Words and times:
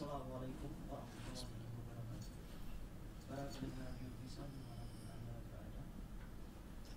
Assalamualaikum 0.00 0.72
warahmatullahi 0.88 1.76
wabarakatuh. 1.76 2.32
Para 3.28 3.44
pendengar 3.52 3.92
Yudhisa 4.00 4.48
di 4.48 4.64
mana 4.64 4.88
pun 4.88 5.04
Anda 5.12 5.36
berada. 5.44 5.82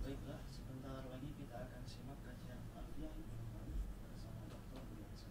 Baiklah, 0.00 0.40
sebentar 0.48 1.04
lagi 1.12 1.28
kita 1.36 1.68
akan 1.68 1.82
simak 1.84 2.16
kajian 2.24 2.64
Alfiah 2.72 3.12
Ibn 3.12 3.40
Malik 3.52 3.76
bersama 4.08 4.40
Dr. 4.48 4.80
Budiansa. 4.88 5.28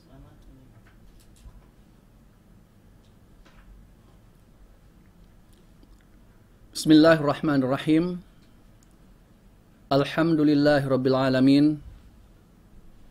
Selamat 0.00 0.40
menyimak. 0.40 0.84
Bismillahirrahmanirrahim. 6.72 8.04
Alhamdulillahirrabbilalamin 9.92 11.76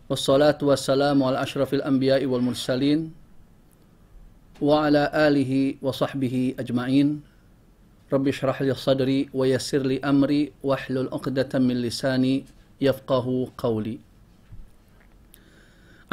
Wassalatu 0.09 0.73
wassalamu 0.73 1.29
ala 1.29 1.45
ashrafil 1.45 1.85
anbiya'i 1.85 2.25
wal 2.25 2.41
mursalin 2.41 3.13
وعلى 4.61 5.11
آله 5.13 5.75
وصحبه 5.81 6.55
أجمعين. 6.59 7.21
رب 8.13 8.27
اشرح 8.27 8.61
لي 8.61 8.73
صدري 8.73 9.29
ويسر 9.33 9.81
لي 9.83 9.99
أمري 9.99 10.51
واحلل 10.63 11.09
عقدة 11.13 11.59
من 11.59 11.81
لساني 11.81 12.45
يفقه 12.81 13.51
قولي. 13.57 13.99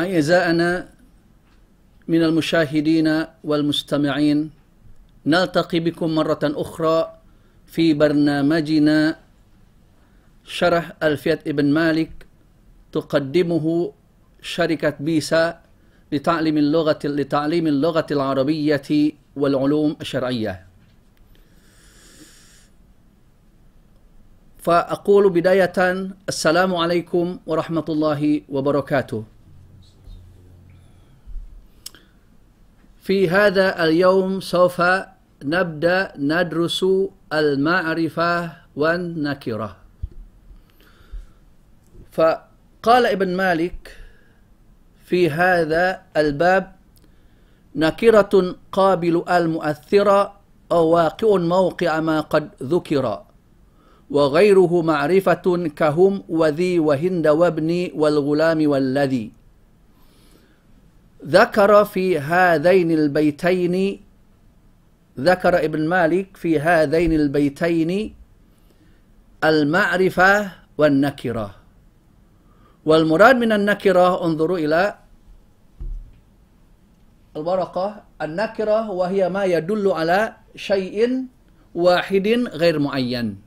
أعزائنا 0.01 0.89
من 2.09 2.23
المشاهدين 2.23 3.25
والمستمعين 3.45 4.51
نلتقي 5.27 5.81
بكم 5.81 6.15
مرة 6.15 6.41
أخرى 6.43 6.97
في 7.67 7.95
برنامجنا 7.95 9.17
شرح 10.45 10.93
ألفية 11.03 11.41
ابن 11.47 11.67
مالك 11.73 12.27
تقدمه 12.93 13.93
شركة 14.43 14.95
بيسا 15.01 15.61
لتعليم 16.13 16.59
اللغة 16.59 16.99
لتعليم 17.05 17.67
اللغة 17.67 18.07
العربية 18.11 19.13
والعلوم 19.37 19.97
الشرعية. 20.01 20.67
فأقول 24.59 25.31
بداية 25.31 25.79
السلام 26.29 26.75
عليكم 26.75 27.39
ورحمة 27.47 27.85
الله 27.89 28.41
وبركاته. 28.49 29.25
في 33.03 33.29
هذا 33.29 33.85
اليوم 33.85 34.41
سوف 34.41 34.83
نبدأ 35.45 36.13
ندرس 36.19 36.85
المعرفة 37.33 38.53
والنكرة 38.77 39.77
فقال 42.13 43.07
ابن 43.07 43.37
مالك 43.37 44.02
في 45.13 45.29
هذا 45.31 46.03
الباب 46.17 46.73
نكرة 47.77 48.57
قابل 48.73 49.25
المؤثرة 49.29 50.21
أو 50.73 50.89
واقع 50.89 51.37
موقع 51.37 52.01
ما 52.01 52.21
قد 52.21 52.49
ذكر 52.63 53.23
وغيره 54.11 54.83
معرفة 54.83 55.47
كهم 55.77 56.23
وذي 56.29 56.79
وهند 56.79 57.27
وابني 57.27 57.93
والغلام 57.95 58.61
والذي. 58.71 59.33
ذكر 61.27 61.85
في 61.85 62.19
هذين 62.19 62.91
البيتين 62.91 64.01
ذكر 65.21 65.65
ابن 65.65 65.89
مالك 65.89 66.37
في 66.37 66.61
هذين 66.61 67.13
البيتين 67.13 68.15
المعرفة 69.45 70.53
والنكرة. 70.79 71.63
والمراد 72.85 73.37
من 73.37 73.53
النكرة 73.53 74.25
انظروا 74.27 74.59
إلى 74.59 75.02
الورقة 77.37 78.03
النكرة 78.23 78.91
وهي 78.91 79.29
ما 79.29 79.45
يدل 79.45 79.93
على 79.93 80.37
شيء 80.57 81.25
واحد 81.75 82.29
غير 82.53 82.79
معين. 82.79 83.41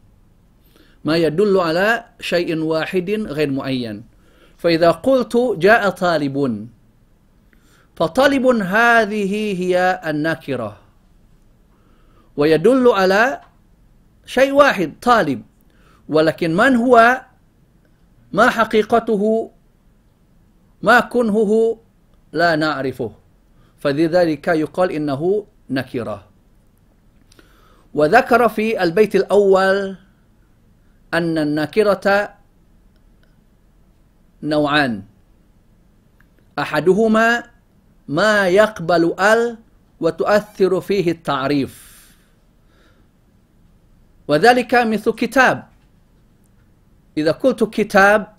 ما 1.06 1.18
يدل 1.18 1.58
على 1.58 2.06
شيء 2.20 2.58
واحد 2.58 3.10
غير 3.10 3.52
معين. 3.52 4.04
فإذا 4.58 4.92
قلت 4.92 5.38
جاء 5.58 5.90
طالب. 5.90 6.68
فطالب 7.96 8.46
هذه 8.46 9.34
هي 9.62 10.02
النكرة. 10.06 10.78
ويدل 12.38 12.88
على 12.88 13.42
شيء 14.26 14.52
واحد 14.52 14.94
طالب. 15.02 15.42
ولكن 16.10 16.56
من 16.56 16.76
هو؟ 16.76 17.22
ما 18.34 18.50
حقيقته؟ 18.50 19.52
ما 20.82 21.00
كنهه؟ 21.00 21.80
لا 22.34 22.56
نعرفه. 22.56 23.25
فلذلك 23.86 24.48
يقال 24.48 24.92
إنه 24.92 25.46
نكرة. 25.70 26.28
وذكر 27.94 28.50
في 28.50 28.84
البيت 28.84 29.16
الأول 29.16 29.98
أن 31.14 31.38
النكرة 31.38 32.34
نوعان. 34.44 35.04
أحدهما 36.60 37.44
ما 38.08 38.48
يقبل 38.48 39.16
ال 39.20 39.58
وتؤثر 40.00 40.82
فيه 40.82 41.12
التعريف. 41.12 41.74
وذلك 44.28 44.76
مثل 44.76 45.14
كتاب. 45.14 45.68
إذا 47.18 47.32
قلت 47.32 47.64
كتاب 47.64 48.34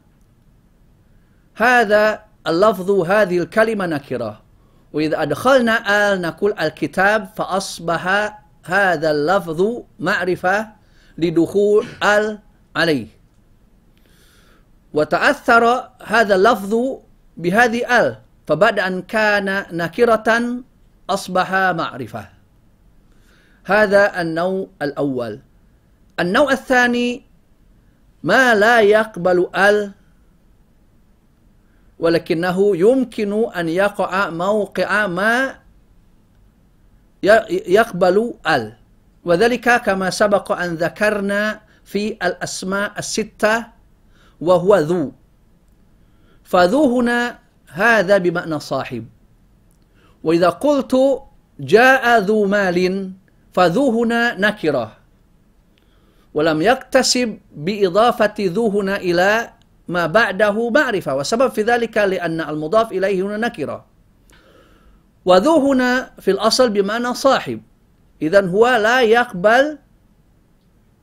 هذا 1.55 2.25
اللفظ 2.47 2.91
هذه 2.91 3.39
الكلمة 3.39 3.87
نكرة. 3.87 4.46
وإذا 4.93 5.23
أدخلنا 5.23 5.75
آل 6.13 6.21
نقول 6.21 6.55
الكتاب 6.61 7.29
فأصبح 7.37 8.33
هذا 8.65 9.11
اللفظ 9.11 9.83
معرفة 9.99 10.69
لدخول 11.19 11.87
آل 12.03 12.39
عليه. 12.77 13.07
وتأثر 14.95 15.91
هذا 16.05 16.35
اللفظ 16.35 16.75
بهذه 17.37 18.01
آل 18.01 18.17
فبعد 18.47 18.79
أن 18.79 19.03
كان 19.03 19.65
نكرة 19.73 20.63
أصبح 21.11 21.53
معرفة. 21.53 22.29
هذا 23.65 24.21
النوع 24.21 24.67
الأول. 24.83 25.41
النوع 26.21 26.53
الثاني 26.53 27.23
ما 28.23 28.55
لا 28.55 28.81
يقبل 28.81 29.51
آل 29.55 29.93
ولكنه 31.99 32.77
يمكن 32.77 33.33
أن 33.53 33.69
يقع 33.69 34.31
موقع 34.31 35.07
ما 35.07 35.59
يقبل 37.51 38.35
ال. 38.47 38.77
وذلك 39.25 39.67
كما 39.83 40.11
سبق 40.11 40.53
أن 40.53 40.75
ذكرنا 40.75 41.61
في 41.85 42.09
الأسماء 42.23 42.93
الستة 42.99 43.67
وهو 44.41 44.77
ذو. 44.77 45.13
فذو 46.45 46.99
هنا 46.99 47.39
هذا 47.69 48.19
بمعنى 48.19 48.61
صاحب. 48.61 49.05
وإذا 50.23 50.49
قلت 50.49 50.97
جاء 51.61 52.19
ذو 52.19 52.47
مال 52.47 53.11
فذو 53.53 54.03
هنا 54.03 54.39
نكرة. 54.39 54.97
ولم 56.35 56.63
يكتسب 56.63 57.39
بإضافة 57.57 58.35
ذو 58.41 58.69
هنا 58.69 58.97
إلى 58.97 59.56
ما 59.89 60.07
بعده 60.07 60.71
معرفة 60.71 61.15
وسبب 61.17 61.51
في 61.51 61.63
ذلك 61.63 61.97
لأن 61.99 62.41
المضاف 62.41 62.93
إليه 62.93 63.23
هنا 63.23 63.37
نكرة. 63.37 63.85
وذو 65.25 65.73
هنا 65.73 66.11
في 66.21 66.31
الأصل 66.31 66.71
بمعنى 66.71 67.15
صاحب. 67.15 67.63
إذا 68.23 68.47
هو 68.47 68.67
لا 68.67 69.01
يقبل 69.01 69.79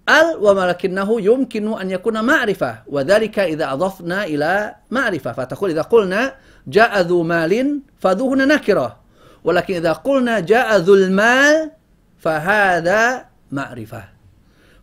ال 0.10 0.38
ولكنه 0.40 1.22
يمكن 1.22 1.80
أن 1.80 1.92
يكون 1.92 2.26
معرفة. 2.26 2.84
وذلك 2.88 3.40
إذا 3.40 3.74
أضفنا 3.74 4.24
إلى 4.24 4.76
معرفة. 4.92 5.32
فتقول 5.32 5.70
إذا 5.70 5.82
قلنا 5.82 6.36
جاء 6.68 7.02
ذو 7.02 7.24
مال 7.24 7.82
فذو 8.00 8.34
هنا 8.34 8.46
نكرة. 8.46 9.00
ولكن 9.44 9.74
إذا 9.74 9.92
قلنا 9.94 10.40
جاء 10.40 10.78
ذو 10.78 10.94
المال 10.94 11.72
فهذا 12.19 13.25
معرفة. 13.52 14.04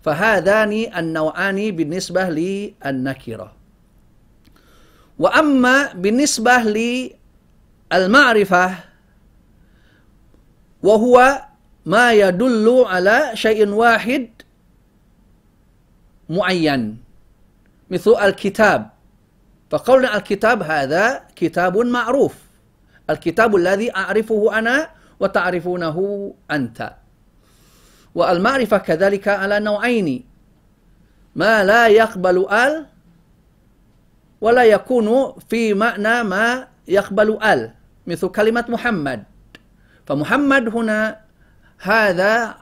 فهذان 0.03 0.73
النوعان 0.97 1.77
بالنسبة 1.77 2.29
للنكرة. 2.29 3.60
وأما 5.21 5.93
بالنسبة 5.93 6.57
للمعرفة 7.93 8.75
وهو 10.83 11.43
ما 11.87 12.13
يدل 12.13 12.85
على 12.87 13.31
شيء 13.35 13.69
واحد 13.69 14.29
معين 16.31 16.99
مثل 17.91 18.11
الكتاب. 18.11 18.91
فقولنا 19.71 20.17
الكتاب 20.17 20.63
هذا 20.63 21.25
كتاب 21.37 21.77
معروف. 21.79 22.35
الكتاب 23.11 23.57
الذي 23.57 23.97
أعرفه 23.97 24.59
أنا 24.59 24.91
وتعرفونه 25.21 25.97
أنت. 26.51 26.93
والمعرفة 28.15 28.79
كذلك 28.79 29.29
على 29.29 29.61
نوعين. 29.61 30.25
ما 31.37 31.65
لا 31.65 31.89
يقبل 31.89 32.49
آل 32.49 32.87
ولا 34.41 34.65
يكون 34.65 35.35
في 35.49 35.75
معنى 35.75 36.23
ما 36.23 36.67
يقبل 36.89 37.43
ال 37.43 37.71
مثل 38.07 38.29
كلمة 38.29 38.65
محمد. 38.69 39.25
فمحمد 40.07 40.69
هنا 40.69 41.21
هذا 41.79 42.55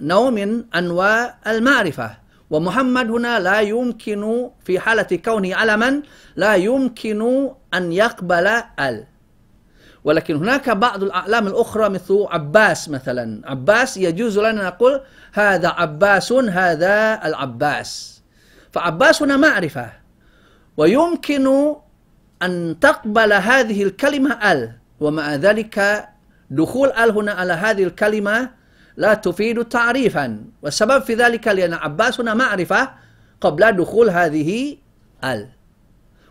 نوع 0.00 0.30
من 0.30 0.64
أنواع 0.74 1.38
المعرفة. 1.46 2.10
ومحمد 2.50 3.10
هنا 3.10 3.40
لا 3.40 3.60
يمكن 3.60 4.50
في 4.64 4.78
حالة 4.78 5.18
كونه 5.24 5.54
علما 5.54 6.02
لا 6.36 6.54
يمكن 6.54 7.50
أن 7.74 7.92
يقبل 7.92 8.46
ال. 8.80 9.04
ولكن 10.04 10.36
هناك 10.36 10.70
بعض 10.70 11.02
الأعلام 11.02 11.46
الأخرى 11.46 11.88
مثل 11.88 12.26
عباس 12.30 12.88
مثلا. 12.88 13.50
عباس 13.50 13.96
يجوز 13.96 14.38
لنا 14.38 14.66
نقول 14.66 15.00
هذا 15.32 15.68
عباس 15.68 16.32
هذا 16.32 17.26
العباس. 17.26 18.22
فعباس 18.72 19.22
هنا 19.22 19.36
معرفة. 19.36 20.03
ويمكن 20.76 21.74
أن 22.42 22.76
تقبل 22.80 23.32
هذه 23.32 23.82
الكلمة 23.82 24.52
ال 24.52 24.60
ومع 25.00 25.34
ذلك 25.34 26.08
دخول 26.50 26.88
ال 26.92 27.10
هنا 27.10 27.32
على 27.32 27.52
هذه 27.52 27.84
الكلمة 27.84 28.50
لا 28.96 29.14
تفيد 29.14 29.64
تعريفا. 29.64 30.44
والسبب 30.62 31.02
في 31.02 31.14
ذلك 31.14 31.48
لأن 31.48 31.74
عباس 31.74 32.20
هنا 32.20 32.34
معرفة 32.34 32.90
قبل 33.40 33.72
دخول 33.72 34.10
هذه 34.10 34.76
ال. 35.24 35.48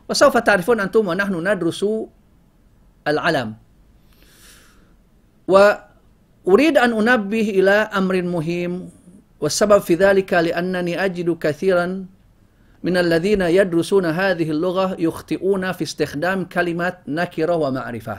وسوف 0.09 0.37
تعرفون 0.37 0.79
أنتم 0.79 1.07
ونحن 1.07 1.47
ندرس 1.47 1.85
العلم. 3.07 3.55
وأريد 5.47 6.77
أن 6.77 6.91
أنبه 6.93 7.47
إلى 7.59 7.71
أمر 7.71 8.21
مهم 8.21 8.89
والسبب 9.39 9.81
في 9.81 9.95
ذلك 9.95 10.33
لأنني 10.33 11.05
أجد 11.05 11.37
كثيرا 11.37 12.05
من 12.83 12.97
الذين 12.97 13.41
يدرسون 13.41 14.05
هذه 14.05 14.51
اللغة 14.51 14.95
يخطئون 14.99 15.71
في 15.71 15.83
استخدام 15.83 16.45
كلمة 16.45 16.93
نكرة 17.07 17.55
ومعرفة. 17.55 18.17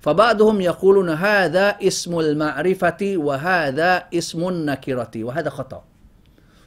فبعضهم 0.00 0.60
يقولون 0.60 1.10
هذا 1.10 1.76
اسم 1.82 2.18
المعرفة 2.18 3.14
وهذا 3.16 4.04
اسم 4.14 4.48
النكرة 4.48 5.10
وهذا 5.16 5.50
خطأ. 5.50 5.84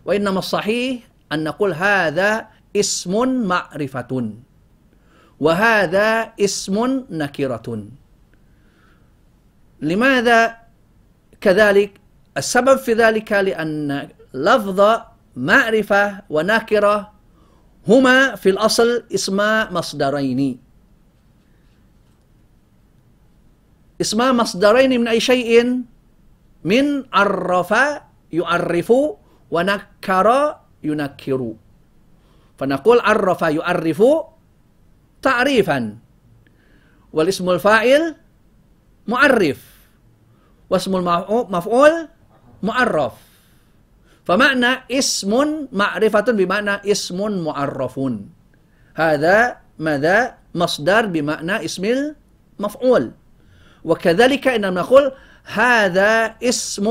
وإنما 0.06 0.40
الصحيح 0.40 1.08
أن 1.32 1.44
نقول 1.44 1.74
هذا 1.74 2.48
اسم 2.76 3.44
معرفة 3.48 4.32
وهذا 5.40 6.34
اسم 6.40 7.06
نكرة. 7.10 7.88
لماذا 9.82 10.56
كذلك؟ 11.42 11.92
السبب 12.38 12.78
في 12.78 12.94
ذلك 12.94 13.32
لأن 13.32 14.10
لفظ 14.34 15.02
معرفة 15.36 16.22
ونكرة 16.30 17.13
هما 17.88 18.36
في 18.36 18.50
الأصل 18.50 19.04
اسما 19.14 19.72
مصدرين. 19.72 20.60
اسما 24.02 24.32
مصدرين 24.32 25.02
من 25.02 25.08
أي 25.08 25.20
شيء؟ 25.20 25.84
من 26.64 27.04
عرف 27.14 27.74
يعرف 28.32 28.94
ونكر 29.52 30.28
ينكر. 30.84 31.54
فنقول 32.58 33.00
عرف 33.00 33.42
يعرف 33.42 34.04
تعريفا. 35.22 35.98
والاسم 37.14 37.50
الفاعل 37.50 38.16
معرف. 39.08 39.60
واسم 40.70 40.96
المفعول 40.96 42.08
معرف. 42.64 43.33
فمعنى 44.26 44.72
اسم 44.92 45.32
معرفة 45.72 46.22
بمعنى 46.22 46.92
اسم 46.92 47.44
معرف 47.44 48.00
هذا 48.96 49.58
ماذا؟ 49.80 50.36
مصدر 50.56 51.06
بمعنى 51.06 51.66
اسم 51.66 52.14
المفعول. 52.60 53.12
وكذلك 53.84 54.48
إنما 54.48 54.82
نقول 54.82 55.12
هذا 55.44 56.36
اسم 56.44 56.86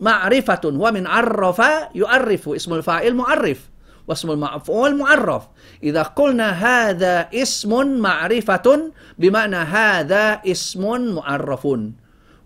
معرفة 0.00 0.60
ومن 0.64 1.06
عرف 1.06 1.62
يعرف 1.94 2.48
اسم 2.48 2.74
الفاعل 2.74 3.14
معرف 3.14 3.60
واسم 4.08 4.30
المفعول 4.30 4.98
معرف. 4.98 5.42
إذا 5.82 6.02
قلنا 6.02 6.48
هذا 6.50 7.28
اسم 7.34 7.98
معرفة 7.98 8.92
بمعنى 9.18 9.56
هذا 9.56 10.40
اسم 10.46 11.14
معرف 11.14 11.68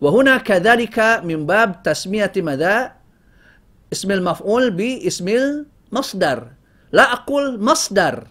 وهنا 0.00 0.36
كذلك 0.36 0.98
من 1.24 1.46
باب 1.46 1.82
تسمية 1.82 2.32
ماذا؟ 2.36 2.99
اسم 3.92 4.10
المفعول 4.10 4.70
باسم 4.70 5.26
المصدر. 5.28 6.38
لا 6.92 7.12
أقول 7.12 7.62
مصدر. 7.62 8.26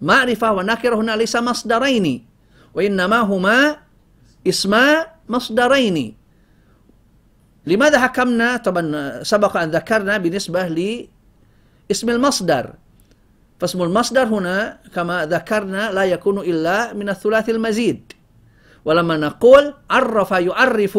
معرفة 0.00 0.52
ونكرة 0.52 0.96
هنا 0.96 1.16
ليس 1.16 1.36
مصدرين 1.36 2.06
وإنما 2.74 3.18
هما 3.20 3.76
اسما 4.46 5.06
مصدرين. 5.28 6.14
لماذا 7.66 7.98
حكمنا؟ 7.98 8.56
طبعا 8.56 8.82
سبق 9.22 9.56
أن 9.56 9.70
ذكرنا 9.70 10.18
بالنسبة 10.18 10.62
لاسم 10.68 12.10
المصدر. 12.10 12.64
فاسم 13.60 13.82
المصدر 13.82 14.24
هنا 14.24 14.78
كما 14.94 15.26
ذكرنا 15.26 15.92
لا 15.92 16.04
يكون 16.04 16.38
إلا 16.38 16.92
من 16.94 17.08
الثلاث 17.08 17.48
المزيد. 17.48 18.12
ولما 18.84 19.16
نقول 19.16 19.74
عرف 19.90 20.30
يعرف 20.30 20.98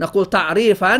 نقول 0.00 0.24
تعريفا 0.26 0.94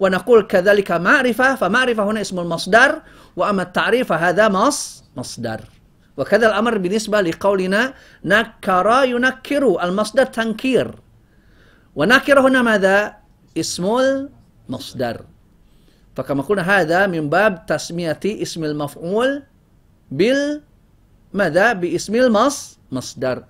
ونقول 0.00 0.46
كذلك 0.46 0.92
معرفة 0.92 1.54
فمعرفة 1.54 2.02
هنا 2.02 2.20
اسم 2.20 2.38
المصدر 2.40 3.02
وأما 3.36 3.62
التعريف 3.62 4.12
هذا 4.12 4.48
مص 4.48 5.04
مصدر. 5.16 5.60
وكذا 6.16 6.46
الأمر 6.46 6.78
بالنسبة 6.78 7.20
لقولنا 7.20 7.94
نكر 8.24 9.02
ينكر 9.04 9.84
المصدر 9.84 10.26
تنكير. 10.26 10.94
ونكر 11.94 12.40
هنا 12.40 12.62
ماذا؟ 12.62 13.16
اسم 13.58 13.84
المصدر. 14.68 15.16
فكما 16.16 16.42
قلنا 16.42 16.62
هذا 16.62 17.06
من 17.06 17.28
باب 17.28 17.66
تسمية 17.66 18.20
اسم 18.24 18.64
المفعول 18.64 19.42
بال 20.10 20.62
ماذا؟ 21.32 21.72
باسم 21.72 22.14
المص 22.14 22.78
مصدر. 22.92 23.44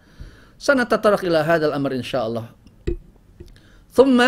سنتطرق 0.58 1.24
إلى 1.24 1.38
هذا 1.38 1.66
الأمر 1.66 1.92
إن 1.92 2.02
شاء 2.02 2.26
الله. 2.26 2.44
ثم 3.92 4.22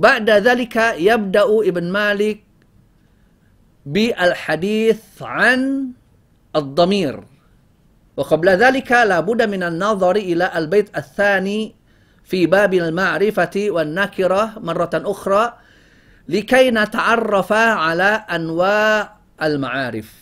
بعد 0.00 0.30
ذلك 0.30 0.76
يبدأ 0.96 1.44
ابن 1.44 1.92
مالك 1.92 2.40
بالحديث 3.86 5.02
عن 5.20 5.92
الضمير. 6.56 7.24
وقبل 8.16 8.48
ذلك 8.48 8.92
لابد 8.92 9.42
من 9.42 9.62
النظر 9.62 10.16
إلى 10.16 10.50
البيت 10.56 10.96
الثاني 10.96 11.74
في 12.24 12.46
باب 12.46 12.74
المعرفة 12.74 13.50
والنكرة 13.56 14.52
مرة 14.56 14.90
أخرى 14.94 15.52
لكي 16.28 16.70
نتعرف 16.70 17.52
على 17.52 18.24
أنواع 18.30 19.16
المعارف. 19.42 20.12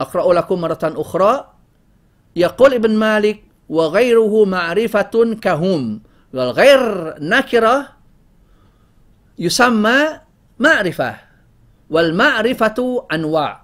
أقرأ 0.00 0.34
لكم 0.34 0.60
مرة 0.60 0.84
أخرى. 0.84 1.52
يقول 2.36 2.74
ابن 2.74 2.92
مالك 2.96 3.42
وغيره 3.68 4.44
معرفة 4.44 5.36
كهم 5.40 6.00
والغير 6.34 7.14
نكرة 7.20 7.95
يسمى 9.38 10.20
معرفة 10.58 11.14
والمعرفة 11.90 13.06
أنواع. 13.12 13.62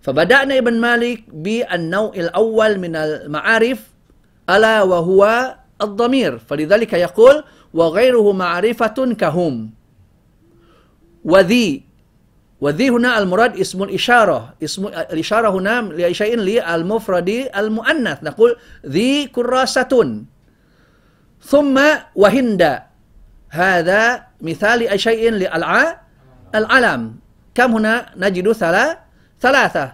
فبدأنا 0.00 0.58
ابن 0.58 0.80
مالك 0.80 1.24
بالنوع 1.32 2.12
الأول 2.14 2.78
من 2.78 2.96
المعارف 2.96 3.80
ألا 4.50 4.82
وهو 4.82 5.54
الضمير. 5.82 6.38
فلذلك 6.38 6.92
يقول 6.92 7.44
وغيره 7.74 8.32
معرفة 8.32 9.14
كهم. 9.18 9.70
وذي 11.24 11.82
وذي 12.60 12.88
هنا 12.90 13.18
المراد 13.18 13.60
اسم 13.60 13.82
الإشارة. 13.82 14.54
اسم 14.62 14.86
الإشارة 14.86 15.48
هنا 15.48 15.80
لشيء 15.92 16.36
للمفرد 16.36 17.28
المؤنث. 17.56 18.18
نقول 18.22 18.56
ذي 18.86 19.26
كراسة. 19.26 20.22
ثم 21.40 21.76
وهند. 22.14 22.62
هذا 23.48 24.22
مثال 24.44 25.00
شيء 25.00 25.30
للعلم 26.54 27.00
كم 27.54 27.70
هنا 27.72 28.12
نجد 28.16 28.46
ثلاثة. 29.40 29.86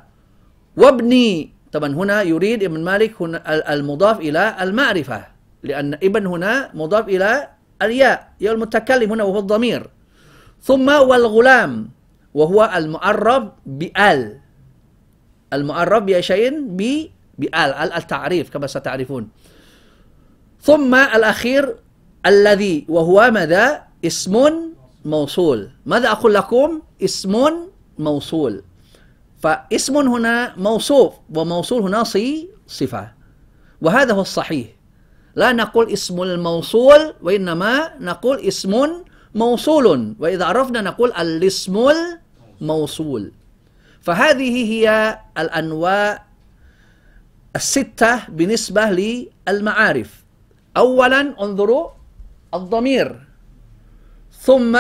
وابني. 0.77 1.55
طبعا 1.73 1.95
هنا 1.95 2.23
يريد 2.23 2.63
ابن 2.67 2.81
مالك 2.85 3.23
هنا 3.23 3.39
المضاف 3.73 4.21
إلى 4.21 4.57
المعرفة 4.61 5.21
لأن 5.63 5.95
ابن 5.95 6.27
هنا 6.27 6.71
مضاف 6.75 7.09
إلى 7.09 7.49
الياء 7.83 8.35
يا 8.41 8.53
المتكلم 8.53 9.13
هنا 9.13 9.25
وهو 9.25 9.39
الضمير. 9.39 9.83
ثم 10.63 10.89
والغلام 10.89 11.91
وهو 12.35 12.71
المعرب 12.77 13.53
بآل. 13.67 14.41
المعرب 15.53 16.07
بشيء 16.07 16.53
بآل 17.39 17.71
التعريف 17.93 18.51
كما 18.51 18.67
ستعرفون. 18.67 19.29
ثم 20.61 20.95
الأخير 20.95 21.77
الذي 22.27 22.85
وهو 22.89 23.31
ماذا؟ 23.31 23.90
اسم 24.05 24.53
موصول. 25.05 25.71
ماذا 25.87 26.11
أقول 26.11 26.35
لكم؟ 26.35 26.83
اسم 27.03 27.51
موصول. 27.99 28.63
فاسم 29.43 29.97
هنا 29.97 30.57
موصوف 30.57 31.15
وموصول 31.35 31.83
هنا 31.83 32.05
صي 32.05 32.51
صفة. 32.67 33.13
وهذا 33.81 34.13
هو 34.13 34.21
الصحيح. 34.21 34.69
لا 35.35 35.53
نقول 35.53 35.93
اسم 35.93 36.23
الموصول 36.23 37.15
وإنما 37.23 37.91
نقول 38.01 38.39
اسم 38.39 39.03
موصول. 39.35 40.15
وإذا 40.19 40.45
عرفنا 40.45 40.81
نقول 40.81 41.13
الاسم 41.13 41.79
الموصول. 42.61 43.33
فهذه 44.01 44.65
هي 44.73 45.19
الأنواع 45.39 46.25
الستة 47.57 48.29
بالنسبة 48.29 48.85
للمعارف. 49.49 50.25
أولا 50.77 51.21
انظروا 51.45 51.89
الضمير. 52.55 53.30
ثم 54.41 54.73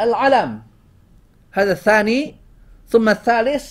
العلم. 0.00 0.62
هذا 1.52 1.72
الثاني. 1.72 2.36
ثم 2.88 3.08
الثالث 3.08 3.64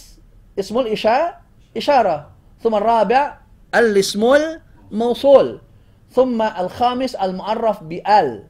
اسم 0.60 0.80
الإشارة 0.80 1.36
إشارة. 1.78 2.32
ثم 2.64 2.76
الرابع 2.76 3.38
الاسم 3.76 4.24
الموصول. 4.92 5.62
ثم 6.12 6.42
الخامس 6.42 7.16
المعرف 7.16 7.84
بآل. 7.84 8.44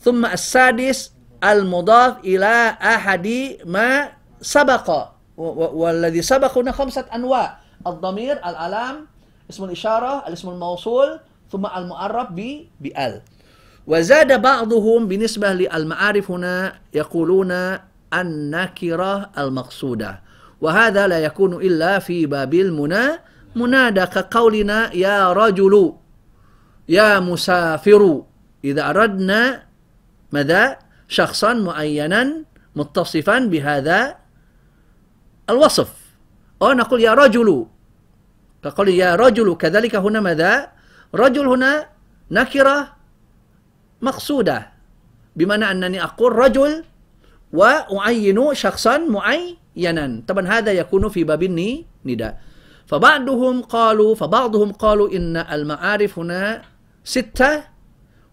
ثم 0.00 0.26
السادس 0.26 1.12
المضاف 1.44 2.18
إلى 2.24 2.76
أحد 2.82 3.56
ما 3.66 4.08
سبق. 4.40 5.08
والذي 5.36 6.22
سبق 6.22 6.58
هنا 6.58 6.72
خمسة 6.72 7.04
أنواع. 7.14 7.58
الضمير 7.86 8.36
العلام 8.46 9.06
اسم 9.50 9.64
الإشارة 9.64 10.28
الاسم 10.28 10.48
الموصول 10.48 11.20
ثم 11.52 11.66
المعرف 11.66 12.28
بآل. 12.80 13.22
وزاد 13.88 14.42
بعضهم 14.42 15.08
بالنسبة 15.08 15.52
للمعارف 15.52 16.30
هنا 16.30 16.72
يقولون 16.94 17.52
النكرة 18.14 19.30
المقصودة 19.38 20.20
وهذا 20.60 21.06
لا 21.06 21.18
يكون 21.18 21.52
إلا 21.54 21.98
في 21.98 22.26
باب 22.26 22.54
المنى 22.54 23.04
منادى 23.56 24.06
كقولنا 24.06 24.92
يا 24.92 25.32
رجل 25.32 25.94
يا 26.88 27.20
مسافر 27.20 28.22
إذا 28.64 28.90
أردنا 28.90 29.62
ماذا؟ 30.32 30.78
شخصا 31.08 31.52
معينا 31.52 32.44
متصفا 32.76 33.38
بهذا 33.38 34.16
الوصف. 35.50 35.90
أو 36.62 36.72
نقول 36.72 37.00
يا 37.00 37.14
رجل 37.14 37.66
كقول 38.64 38.88
يا 38.88 39.16
رجل 39.16 39.56
كذلك 39.56 39.94
هنا 39.96 40.20
ماذا؟ 40.20 40.68
رجل 41.14 41.46
هنا 41.48 41.86
نكرة 42.30 42.97
مقصودة 44.02 44.68
بمعنى 45.36 45.70
أنني 45.70 46.02
أقول 46.02 46.32
رجل 46.32 46.84
وأعين 47.52 48.54
شخصا 48.54 48.98
معينا. 48.98 50.22
طبعا 50.28 50.48
هذا 50.48 50.72
يكون 50.72 51.08
في 51.08 51.24
باب 51.24 51.42
النداء. 51.42 52.40
فبعضهم 52.86 53.62
قالوا 53.62 54.14
فبعضهم 54.14 54.72
قالوا 54.72 55.12
إن 55.12 55.36
المعارف 55.36 56.18
هنا 56.18 56.62
ستة 57.04 57.64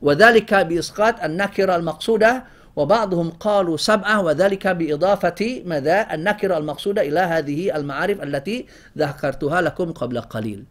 وذلك 0.01 0.53
بإسقاط 0.53 1.23
النكرة 1.23 1.75
المقصودة. 1.75 2.55
وبعضهم 2.75 3.29
قالوا 3.29 3.77
سبعة 3.77 4.21
وذلك 4.21 4.67
بإضافة 4.67 5.61
ماذا؟ 5.65 6.13
النكرة 6.13 6.57
المقصودة 6.57 7.01
إلى 7.01 7.19
هذه 7.19 7.75
المعارف 7.75 8.23
التي 8.23 8.65
ذكرتها 8.97 9.61
لكم 9.61 9.91
قبل 9.91 10.21
قليل. 10.21 10.65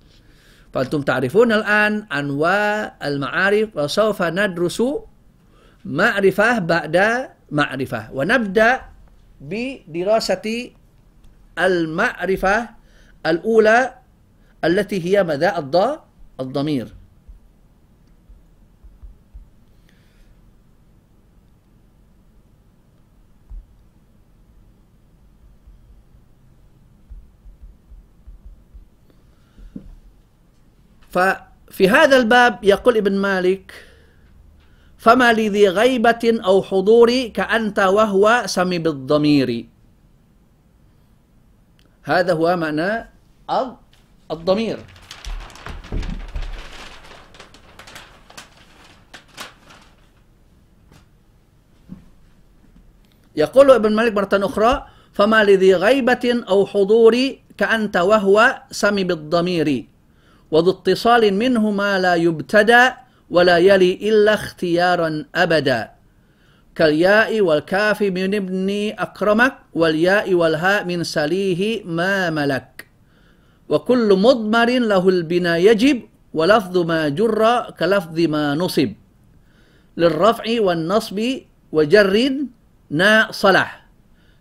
فأنتم 0.75 1.03
تعرفون 1.03 1.53
الآن 1.53 2.11
أنواع 2.11 2.99
المعارف 3.05 3.69
وسوف 3.79 4.23
ندرس 4.23 4.83
معرفة 5.85 6.59
بعد 6.59 6.97
معرفة. 7.51 8.13
ونبدأ 8.13 8.81
بدراسة 9.41 10.71
المعرفة 11.59 12.69
الأولى 13.27 13.79
التي 14.65 14.99
هي 15.07 15.23
ماذا؟ 15.23 15.59
الضمير. 16.41 17.04
ففي 31.15 31.85
هذا 31.89 32.17
الباب 32.17 32.59
يقول 32.67 32.95
ابن 32.99 33.15
مالك 33.15 33.71
فما 34.99 35.33
لذي 35.33 35.69
غيبة 35.69 36.25
أو 36.43 36.63
حضور 36.63 37.11
كأنت 37.31 37.79
وهو 37.79 38.43
سمي 38.51 38.79
بالضمير. 38.83 39.51
هذا 42.03 42.33
هو 42.33 42.57
معنى 42.57 42.91
الضمير. 44.31 44.79
يقول 53.37 53.71
ابن 53.71 53.93
مالك 53.95 54.13
مرة 54.15 54.35
أخرى 54.35 54.73
فما 55.13 55.45
لذي 55.45 55.75
غيبة 55.75 56.25
أو 56.49 56.67
حضور 56.67 57.15
كأنت 57.59 57.97
وهو 57.97 58.63
سمي 58.71 59.05
بالضمير. 59.05 59.94
وذو 60.55 60.71
اتصال 60.71 61.35
منه 61.35 61.71
ما 61.71 61.99
لا 61.99 62.15
يبتدى 62.15 62.85
ولا 63.31 63.59
يلي 63.59 63.93
إلا 64.09 64.35
اختيارا 64.35 65.25
أبدا. 65.35 65.91
كالياء 66.79 67.41
والكاف 67.41 68.03
من 68.03 68.35
ابن 68.35 68.69
أكرمك 68.99 69.55
والياء 69.75 70.35
والهاء 70.35 70.85
من 70.85 71.05
سليه 71.05 71.83
ما 71.85 72.31
ملك. 72.31 72.87
وكل 73.69 74.09
مضمر 74.15 74.71
له 74.79 75.09
البنا 75.09 75.57
يجب 75.57 75.99
ولفظ 76.35 76.79
ما 76.79 77.09
جر 77.09 77.43
كلفظ 77.79 78.19
ما 78.21 78.55
نصب. 78.55 78.91
للرفع 79.97 80.47
والنصب 80.61 81.19
وجر 81.73 82.15
نا 82.91 83.29
صلح. 83.31 83.87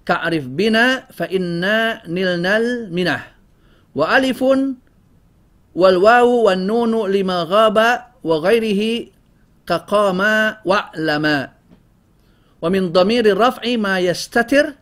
كعرف 0.05 0.45
بنا 0.47 1.09
فإنا 1.09 2.07
نلنا 2.07 2.57
المنح 2.57 3.21
وألف 3.95 4.43
والواو 5.75 6.43
والنون 6.43 7.11
لما 7.11 7.45
غاب 7.49 8.05
وغيره 8.23 9.07
كقام 9.67 10.21
وعلما 10.65 11.49
ومن 12.61 12.91
ضمير 12.91 13.25
الرفع 13.25 13.75
ما 13.75 13.99
يستتر 13.99 14.73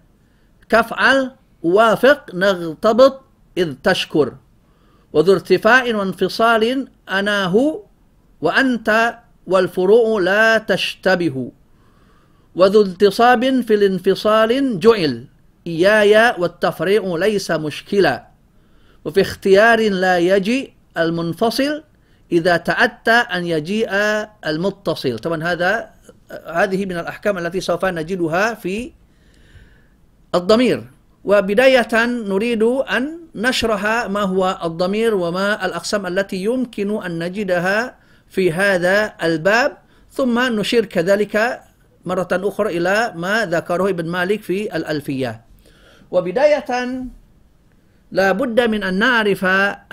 كفعل 0.70 1.32
وافق 1.64 2.36
نغتبط 2.36 3.22
إذ 3.58 3.74
تشكر. 3.84 4.34
وذو 5.14 5.34
ارتفاع 5.34 5.96
وانفصال 5.96 6.88
أناه 7.10 7.84
وأنت 8.42 9.18
والفروع 9.48 10.22
لا 10.22 10.58
تشتبه. 10.58 11.52
وذو 12.56 12.82
انتصاب 12.82 13.62
في 13.62 13.74
الانفصال 13.74 14.80
جعل 14.80 15.26
إياي 15.68 16.36
والتفريع 16.38 17.16
ليس 17.18 17.52
مشكلا. 17.52 18.28
وفي 19.06 19.22
اختيار 19.22 19.90
لا 19.90 20.18
يجي 20.18 20.74
المنفصل 20.98 21.84
إذا 22.32 22.58
تأتى 22.58 23.12
أن 23.12 23.46
يجيء 23.46 23.92
المتصل. 24.46 25.20
طبعا 25.20 25.44
هذا 25.44 25.90
هذه 26.48 26.86
من 26.86 26.98
الأحكام 26.98 27.38
التي 27.38 27.60
سوف 27.60 27.86
نجدها 27.86 28.54
في 28.54 28.92
الضمير. 30.36 30.84
وبداية 31.24 32.06
نريد 32.06 32.64
أن 32.64 33.20
نشرح 33.36 33.84
ما 34.10 34.22
هو 34.22 34.60
الضمير 34.64 35.16
وما 35.16 35.66
الأقسام 35.66 36.08
التي 36.08 36.44
يمكن 36.44 37.04
أن 37.04 37.20
نجدها 37.20 37.96
في 38.30 38.52
هذا 38.52 39.14
الباب. 39.24 39.78
ثم 40.12 40.40
نشير 40.40 40.86
كذلك 40.86 41.62
مرة 42.06 42.32
أخرى 42.32 42.78
إلى 42.78 43.14
ما 43.16 43.46
ذكره 43.46 43.90
ابن 43.90 44.06
مالك 44.10 44.42
في 44.42 44.76
الألفية. 44.76 45.42
وبداية 46.12 46.72
لا 48.12 48.32
بد 48.32 48.60
من 48.60 48.84
أن 48.84 48.94
نعرف 49.00 49.46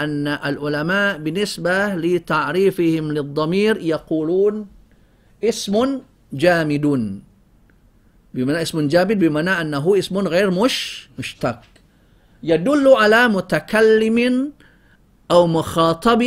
أن 0.02 0.26
العلماء 0.26 1.18
بالنسبة 1.18 1.94
لتعريفهم 1.94 3.12
للضمير 3.12 3.76
يقولون 3.78 4.66
اسم 5.44 6.00
جامد 6.32 6.87
بمعنى 8.34 8.62
اسم 8.62 8.88
جامد 8.88 9.18
بمعنى 9.18 9.50
أنه 9.50 9.98
اسم 9.98 10.18
غير 10.18 10.50
مش 10.50 11.08
مشتق. 11.18 11.60
يدل 12.42 12.88
على 12.88 13.28
متكلم 13.28 14.52
أو 15.30 15.46
مخاطب 15.46 16.22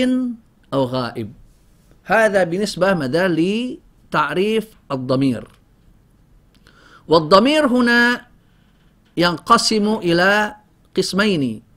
أو 0.74 0.84
غائب. 0.84 1.34
هذا 2.04 2.44
بالنسبة 2.44 2.94
مدى 2.94 3.26
لتعريف 3.28 4.68
الضمير. 4.92 5.48
والضمير 7.08 7.68
هنا 7.68 8.26
ينقسم 9.18 10.00
إلى 10.04 10.56
قسمين. 10.98 11.71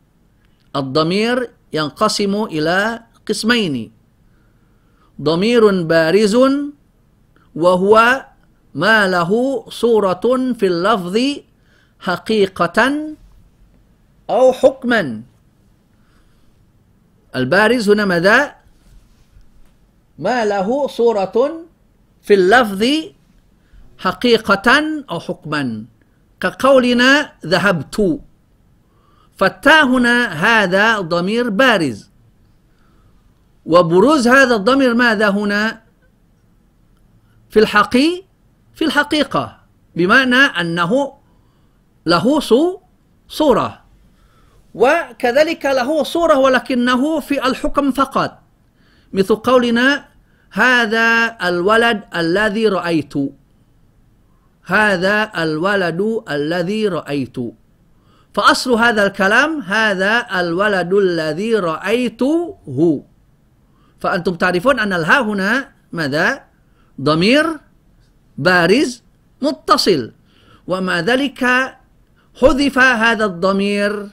الضمير 0.76 1.50
ينقسم 1.72 2.34
إلى 2.44 3.00
قسمين. 3.28 3.92
ضمير 5.22 5.82
بارز 5.82 6.34
وهو 7.54 7.94
ما 8.74 9.08
له 9.08 9.30
صورة 9.70 10.26
في 10.58 10.66
اللفظ 10.66 11.16
حقيقة 12.00 12.78
أو 14.30 14.52
حكما. 14.52 15.22
البارز 17.36 17.90
هنا 17.90 18.04
ماذا؟ 18.04 18.54
ما 20.18 20.44
له 20.44 20.86
صورة 20.86 21.66
في 22.22 22.34
اللفظ 22.34 22.82
حقيقة 23.98 24.68
أو 25.10 25.18
حكما. 25.20 25.84
كقولنا 26.40 27.32
ذهبت. 27.46 27.96
فالتاء 29.36 29.86
هنا 29.86 30.26
هذا 30.26 31.00
ضمير 31.00 31.50
بارز. 31.50 32.10
وبروز 33.66 34.28
هذا 34.28 34.56
الضمير 34.56 34.94
ماذا 34.94 35.28
هنا؟ 35.28 35.82
في 37.50 37.58
الحقي 37.60 38.22
في 38.74 38.84
الحقيقة 38.84 39.60
بمعنى 39.96 40.36
أنه 40.36 41.12
له 42.06 42.40
صورة. 43.28 43.84
وكذلك 44.74 45.66
له 45.66 46.02
صورة 46.02 46.38
ولكنه 46.38 47.20
في 47.20 47.46
الحكم 47.46 47.92
فقط. 47.92 48.38
مثل 49.12 49.34
قولنا 49.34 50.04
هذا 50.50 51.36
الولد 51.42 52.02
الذي 52.16 52.68
رأيت. 52.68 53.14
هذا 54.64 55.42
الولد 55.42 56.22
الذي 56.30 56.88
رأيت. 56.88 57.36
فأصل 58.34 58.72
هذا 58.74 59.06
الكلام 59.06 59.62
هذا 59.62 60.26
الولد 60.40 60.92
الذي 60.92 61.54
رأيته. 61.54 62.58
فأنتم 64.00 64.34
تعرفون 64.34 64.78
أن 64.80 64.92
الها 64.92 65.20
هنا 65.20 65.68
ماذا؟ 65.92 66.42
ضمير 67.00 67.46
بارز 68.38 69.02
متصل. 69.42 70.12
ومع 70.66 71.00
ذلك؟ 71.00 71.40
حذف 72.40 72.78
هذا 72.78 73.24
الضمير 73.24 74.08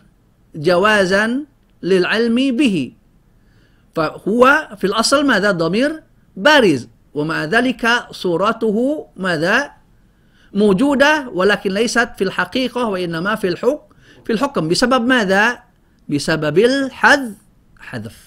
جوازا 0.56 1.46
للعلم 1.84 2.36
به. 2.36 2.94
فهو 3.96 4.42
في 4.78 4.88
الأصل 4.88 5.26
ماذا؟ 5.26 5.52
ضمير 5.52 6.04
بارز. 6.38 6.88
ومع 7.14 7.46
ذلك؟ 7.46 7.84
صورته 8.12 9.08
ماذا؟ 9.18 9.72
موجودة 10.54 11.30
ولكن 11.34 11.72
ليست 11.74 12.10
في 12.18 12.24
الحقيقة 12.24 12.86
وإنما 12.86 13.36
في 13.36 13.48
الحكم. 13.48 13.91
في 14.32 14.40
الحكم. 14.40 14.72
بسبب 14.72 15.04
ماذا؟ 15.04 15.60
بسبب 16.08 16.56
الحذف. 16.58 17.36
حذف. 17.80 18.18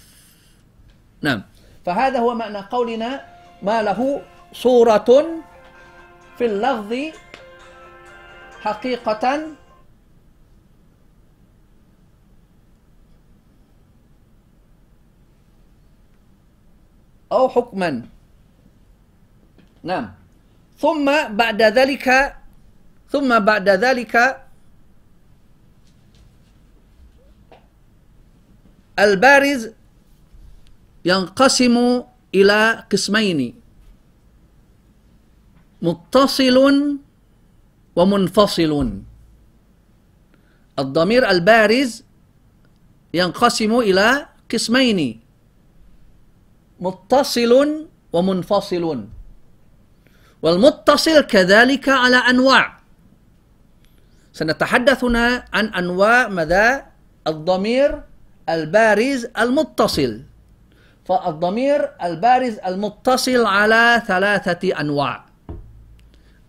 نعم. 1.24 1.40
فهذا 1.86 2.18
هو 2.20 2.36
معنى 2.36 2.60
قولنا 2.68 3.24
ما 3.64 3.80
له 3.80 4.20
صورة 4.52 5.08
في 6.36 6.44
اللفظ 6.44 6.92
حقيقة. 8.60 9.24
أو 17.32 17.48
حكما. 17.48 17.90
نعم. 19.82 20.06
ثم 20.76 21.06
بعد 21.32 21.60
ذلك 21.62 22.36
ثم 23.08 23.30
بعد 23.40 23.68
ذلك 23.68 24.43
البارز 28.98 29.70
ينقسم 31.04 31.76
إلى 32.34 32.60
قسمين 32.92 33.40
متصل 35.82 36.58
ومنفصل. 37.96 38.72
الضمير 40.78 41.22
البارز 41.30 41.90
ينقسم 43.14 43.72
إلى 43.78 44.26
قسمين 44.50 45.20
متصل 46.80 47.52
ومنفصل. 48.12 48.84
والمتصل 50.42 51.20
كذلك 51.20 51.88
على 51.88 52.16
أنواع. 52.16 52.80
سنتحدث 54.32 55.04
هنا 55.04 55.44
عن 55.52 55.66
أنواع 55.74 56.28
ماذا 56.28 56.86
الضمير 57.26 58.02
البارز 58.48 59.26
المتصل. 59.38 60.22
فالضمير 61.04 61.90
البارز 62.02 62.58
المتصل 62.66 63.44
على 63.44 64.02
ثلاثة 64.06 64.80
أنواع. 64.80 65.24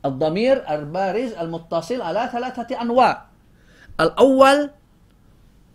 الضمير 0.06 0.70
البارز 0.70 1.32
المتصل 1.32 2.02
على 2.02 2.30
ثلاثة 2.32 2.82
أنواع. 2.82 3.26
الأول 4.00 4.70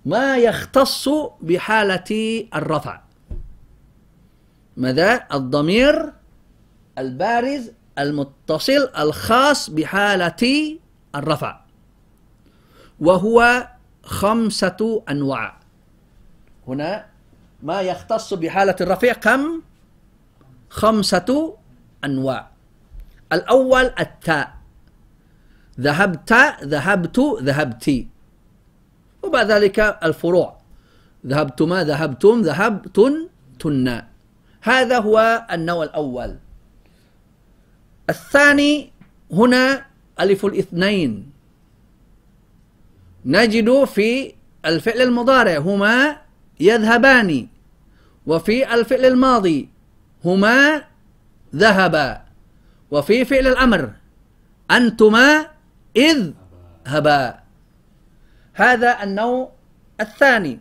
ما 0.07 0.37
يختص 0.37 1.09
بحالة 1.41 2.45
الرفع. 2.55 3.01
ماذا؟ 4.77 5.27
الضمير 5.35 6.13
البارز 6.99 7.71
المتصل 7.99 8.91
الخاص 8.99 9.71
بحالة 9.71 10.79
الرفع. 11.15 11.61
وهو 13.01 13.69
خمسة 14.03 15.03
أنواع. 15.11 15.60
هنا 16.71 17.07
ما 17.63 17.81
يختص 17.81 18.35
بحالة 18.35 18.77
الرفع 18.81 19.13
كم؟ 19.13 19.63
خمسة 20.71 21.57
أنواع. 22.05 22.51
الأول 23.33 23.91
التاء. 24.01 24.55
ذهبت 25.81 26.33
ذهبت 26.63 27.19
ذهبتي 27.43 28.09
وبعد 29.23 29.51
ذلك 29.51 29.79
الفروع. 30.03 30.61
ذهبتما 31.27 31.85
ذهبتم 31.85 32.43
ذهبتن 32.43 33.29
تن. 33.59 34.03
هذا 34.63 34.99
هو 34.99 35.47
النوع 35.53 35.85
الأول. 35.85 36.39
الثاني 38.11 38.93
هنا 39.33 39.87
ألف 40.21 40.45
الاثنين. 40.45 41.31
نجد 43.25 43.85
في 43.85 44.35
الفعل 44.65 45.01
المضارع 45.01 45.59
هما 45.59 46.17
يذهبان 46.61 47.49
وفي 48.27 48.75
الفعل 48.75 49.05
الماضي 49.05 49.69
هما 50.25 50.85
ذهبا 51.55 52.23
وفي 52.91 53.25
فعل 53.25 53.47
الأمر 53.47 53.93
أنتما 54.71 55.47
إذ 55.97 56.31
هبا. 56.87 57.41
هذا 58.55 59.03
النوع 59.03 59.53
الثاني. 60.01 60.61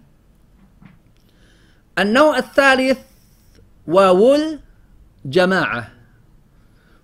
النوع 1.99 2.38
الثالث 2.38 2.99
واو 3.88 4.38
الجماعة. 5.25 5.91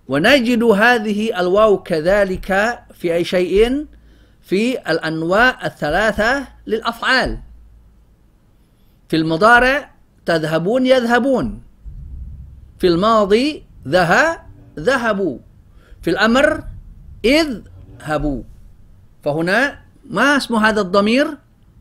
ونجد 0.08 0.62
هذه 0.62 1.40
الواو 1.40 1.82
كذلك 1.82 2.78
في 2.94 3.14
أي 3.14 3.24
شيء؟ 3.24 3.86
في 4.42 4.90
الأنواع 4.90 5.66
الثلاثة 5.66 6.46
للأفعال. 6.66 7.45
في 9.08 9.16
المضارع 9.16 9.90
تذهبون 10.26 10.86
يذهبون. 10.86 11.62
في 12.78 12.86
الماضي 12.86 13.64
ذهب 13.88 14.38
ذهبوا. 14.78 15.38
في 16.02 16.10
الأمر 16.10 16.64
إذ 17.24 17.60
هبوا. 18.00 18.42
فهنا 19.24 19.78
ما 20.10 20.36
اسم 20.36 20.54
هذا 20.54 20.80
الضمير؟ 20.80 21.38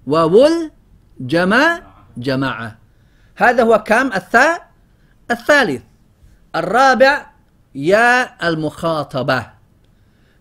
واول 0.08 0.72
جمع 1.20 1.82
جماعة. 2.18 2.78
هذا 3.36 3.64
هو 3.64 3.84
كم 3.84 4.14
الثاء 4.14 4.70
الثالث. 5.32 5.82
الرابع 6.56 7.26
يا 7.76 8.48
المخاطبة. 8.50 9.46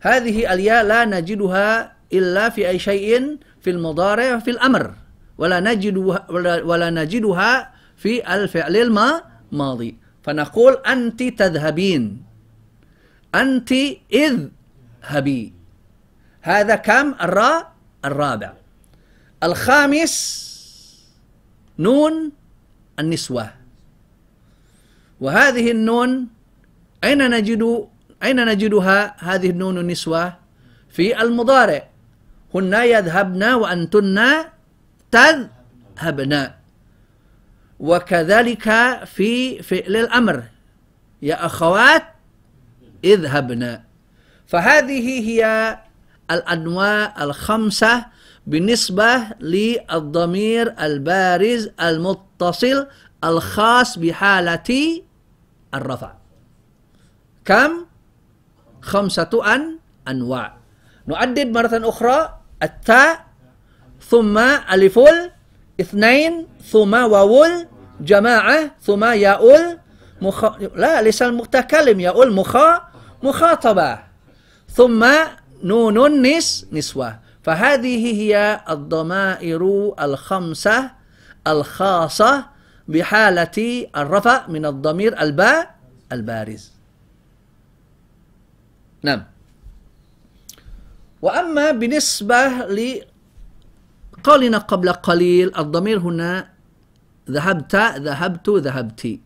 هذه 0.01 0.53
الياء 0.55 0.85
لا 0.85 1.05
نجدها 1.05 1.93
إلا 2.13 2.49
في 2.49 2.69
أي 2.69 2.79
شيء 2.79 3.39
في 3.61 3.71
المضارع 3.71 4.39
في 4.39 4.51
الأمر. 4.51 4.95
ولا 5.39 5.61
نجدها 5.61 6.27
ولا, 6.31 6.63
ولا 6.63 6.89
نجدها 6.91 7.73
في 7.97 8.23
الفعل 8.35 8.77
الماضي. 8.77 9.91
فنقول 10.23 10.73
أنت 10.87 11.23
تذهبين. 11.23 12.23
أنت 13.35 13.71
إذ 14.13 14.49
هبي. 15.03 15.53
هذا 16.41 16.75
كم؟ 16.75 17.15
الراء 17.21 17.73
الرابع. 18.05 18.53
الخامس 19.43 20.15
نون 21.79 22.33
النسوة. 22.99 23.47
وهذه 25.21 25.71
النون 25.71 26.29
أين 27.05 27.31
نجد 27.31 27.89
أين 28.23 28.39
نجدها 28.49 28.99
هذه 29.19 29.51
النون 29.51 29.79
النسوة؟ 29.79 30.37
في 30.89 31.23
المضارع. 31.23 31.83
هن 32.55 32.75
يذهبن 32.75 33.43
وأنتن 33.45 34.19
تذهبن. 35.15 36.51
وكذلك 37.81 38.69
في 39.05 39.63
فعل 39.63 39.97
الأمر. 39.97 40.43
يا 41.23 41.47
أخوات 41.47 42.05
اذهبن. 43.05 43.81
فهذه 44.47 45.07
هي 45.31 45.43
الأنواع 46.31 47.25
الخمسة 47.25 48.07
بالنسبة 48.47 49.23
للضمير 49.41 50.75
البارز 50.81 51.71
المتصل 51.81 52.87
الخاص 53.25 53.99
بحالة 53.99 55.03
الرفع. 55.75 56.13
كم؟ 57.45 57.87
خمسة 58.83 59.55
أن 59.55 59.79
أنواع. 60.09 60.57
نعدد 61.07 61.47
مرة 61.47 61.89
أخرى 61.89 62.39
التاء 62.63 63.24
ثم 64.01 64.39
ألف 64.73 65.01
اثنين 65.81 66.47
ثم 66.65 66.95
واو 66.95 67.45
جماعة 68.01 68.71
ثم 68.83 69.05
ياء 69.05 69.79
مخ... 70.23 70.45
لا 70.61 71.03
ليس 71.03 71.23
المتكلم 71.23 72.01
ياء 72.01 72.23
المخا 72.23 72.89
مخاطبة. 73.23 73.99
ثم 74.69 75.07
نون 75.63 76.07
النس 76.07 76.67
نسوة. 76.73 77.19
فهذه 77.43 78.03
هي 78.21 78.61
الضمائر 78.69 79.93
الخمسة 80.01 80.91
الخاصة 81.47 82.47
بحالة 82.89 83.87
الرفع 83.97 84.47
من 84.47 84.67
الضمير 84.67 85.21
الباء 85.21 85.75
البارز. 86.13 86.73
نعم. 89.03 89.25
وأما 91.23 91.71
بالنسبة 91.71 92.67
لقولنا 94.25 94.59
قبل 94.59 94.89
قليل 95.05 95.53
الضمير 95.53 95.99
هنا 96.01 96.49
ذهبت 97.29 97.77
ذهبت 97.77 98.49
ذهبتي 98.49 99.21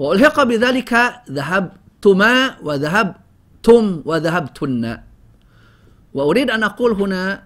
وألحق 0.00 0.42
بذلك 0.42 0.92
ذهبتما 1.30 2.56
وذهبتم 2.64 3.84
وذهبتن. 4.04 4.98
وأريد 6.14 6.50
أن 6.50 6.62
أقول 6.64 6.92
هنا 6.92 7.42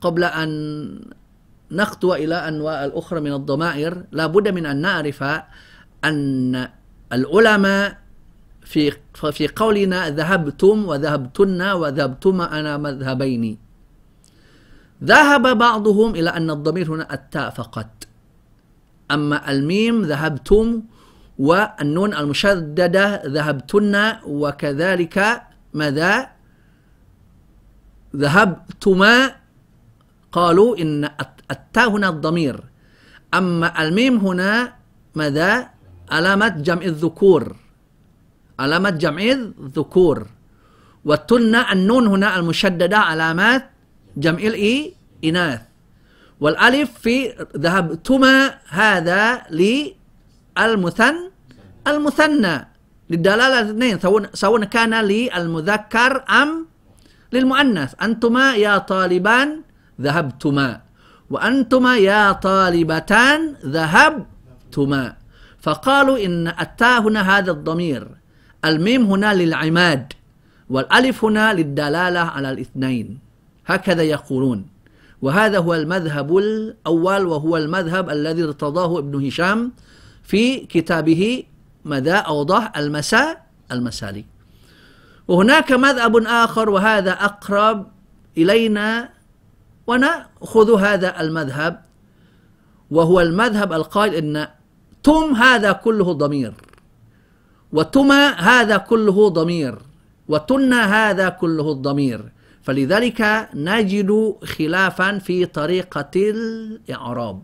قبل 0.00 0.24
أن 0.24 0.50
نخطو 1.70 2.14
إلى 2.14 2.34
أنواع 2.34 2.84
الأخرى 2.84 3.20
من 3.20 3.32
الضمائر 3.32 4.04
لا 4.14 4.26
بد 4.26 4.48
من 4.54 4.66
أن 4.66 4.76
نعرف 4.80 5.22
أن 6.04 6.68
العلماء 7.12 7.98
في 8.62 8.94
في 9.34 9.48
قولنا 9.50 10.10
ذهبتم 10.10 10.76
وذهبتن 10.86 11.62
وذهبتما 11.62 12.44
أنا 12.60 12.76
مذهبين. 12.78 13.67
ذهب 15.04 15.58
بعضهم 15.58 16.14
إلى 16.14 16.30
أن 16.30 16.50
الضمير 16.50 16.92
هنا 16.92 17.14
التاء 17.14 17.50
فقط. 17.50 17.90
أما 19.10 19.50
الميم 19.50 20.02
ذهبتم 20.02 20.82
والنون 21.38 22.14
المشددة 22.14 23.22
ذهبتن 23.26 23.94
وكذلك 24.26 25.42
ماذا؟ 25.74 26.28
ذهبتما 28.16 29.34
قالوا 30.32 30.78
إن 30.78 31.10
التاء 31.50 31.90
هنا 31.90 32.08
الضمير. 32.08 32.64
أما 33.34 33.82
الميم 33.82 34.16
هنا 34.16 34.72
ماذا؟ 35.14 35.70
علامة 36.10 36.48
جمع 36.48 36.82
الذكور. 36.82 37.56
علامة 38.58 38.90
جمع 38.90 39.22
الذكور. 39.22 40.26
والتن 41.04 41.54
النون 41.54 42.06
هنا 42.06 42.38
المشددة 42.38 42.98
علامات 42.98 43.70
جمع 44.18 44.38
الإناث 44.38 45.60
والألف 46.40 46.90
في 47.02 47.34
ذهبتما 47.56 48.54
هذا 48.68 49.42
للمثن 49.50 51.14
المثنى. 51.86 52.56
للدلالة 53.10 53.60
الاثنين 53.60 53.96
سواء 54.34 54.64
كان 54.64 54.94
للمذكر 54.94 56.24
أم 56.30 56.66
للمؤنث. 57.32 57.94
أنتما 58.02 58.54
يا 58.54 58.78
طالبان 58.78 59.48
ذهبتما 60.00 60.80
وأنتما 61.30 61.92
يا 61.98 62.32
طالبتان 62.32 63.40
ذهبتما 63.64 65.04
فقالوا 65.60 66.16
إن 66.24 66.48
التاء 66.48 67.00
هنا 67.00 67.20
هذا 67.38 67.50
الضمير. 67.50 68.08
الميم 68.64 69.02
هنا 69.02 69.34
للعماد. 69.34 70.12
والألف 70.68 71.24
هنا 71.24 71.52
للدلالة 71.52 72.20
على 72.20 72.48
الاثنين. 72.50 73.18
هكذا 73.68 74.02
يقولون. 74.02 74.66
وهذا 75.22 75.58
هو 75.58 75.74
المذهب 75.74 76.36
الأول 76.36 77.26
وهو 77.26 77.56
المذهب 77.56 78.10
الذي 78.10 78.42
ارتضاه 78.44 78.98
ابن 78.98 79.26
هشام 79.26 79.72
في 80.22 80.56
كتابه 80.56 81.44
ماذا؟ 81.84 82.16
أوضح 82.16 82.72
المساء 82.76 83.46
المسالي. 83.72 84.24
وهناك 85.28 85.72
مذهب 85.72 86.16
آخر 86.16 86.70
وهذا 86.70 87.12
أقرب 87.12 87.86
إلينا 88.36 89.08
ونأخذ 89.86 90.80
هذا 90.80 91.20
المذهب. 91.20 91.84
وهو 92.90 93.20
المذهب 93.20 93.72
القائل 93.72 94.14
أن 94.14 94.48
تم 95.02 95.34
هذا 95.34 95.72
كله 95.72 96.12
ضمير. 96.12 96.54
وتما 97.72 98.30
هذا 98.30 98.76
كله 98.76 99.28
ضمير. 99.28 99.78
وتنا 100.28 101.10
هذا 101.10 101.28
كله 101.28 101.72
الضمير 101.72 102.32
فلذلك 102.68 103.48
نجد 103.54 104.10
خلافا 104.44 105.18
في 105.18 105.46
طريقة 105.46 106.14
الإعراب. 106.16 107.42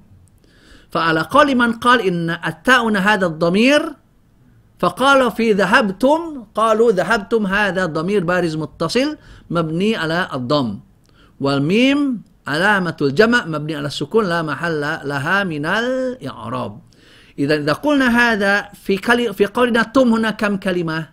فعلى 0.90 1.20
قول 1.20 1.54
من 1.54 1.72
قال 1.72 1.98
إن 2.00 2.30
التاء 2.30 2.96
هذا 2.96 3.26
الضمير 3.26 3.80
فقالوا 4.78 5.30
في 5.30 5.52
ذهبتم 5.52 6.44
قالوا 6.54 6.92
ذهبتم 6.92 7.46
هذا 7.46 7.86
ضمير 7.86 8.24
بارز 8.24 8.56
متصل 8.56 9.16
مبني 9.50 9.96
على 9.96 10.28
الضم 10.32 10.78
والميم 11.40 12.22
علامة 12.46 12.96
الجمع 13.00 13.44
مبني 13.44 13.76
على 13.76 13.86
السكون 13.86 14.24
لا 14.28 14.42
محل 14.42 14.80
لها 14.80 15.44
من 15.44 15.66
الإعراب. 15.66 16.80
إذا 17.38 17.54
إذا 17.54 17.72
قلنا 17.72 18.08
هذا 18.08 18.68
في 18.76 18.96
كلي 18.96 19.32
في 19.32 19.46
قولنا 19.46 19.82
توم 19.82 20.12
هنا 20.12 20.30
كم 20.30 20.56
كلمة؟ 20.56 21.08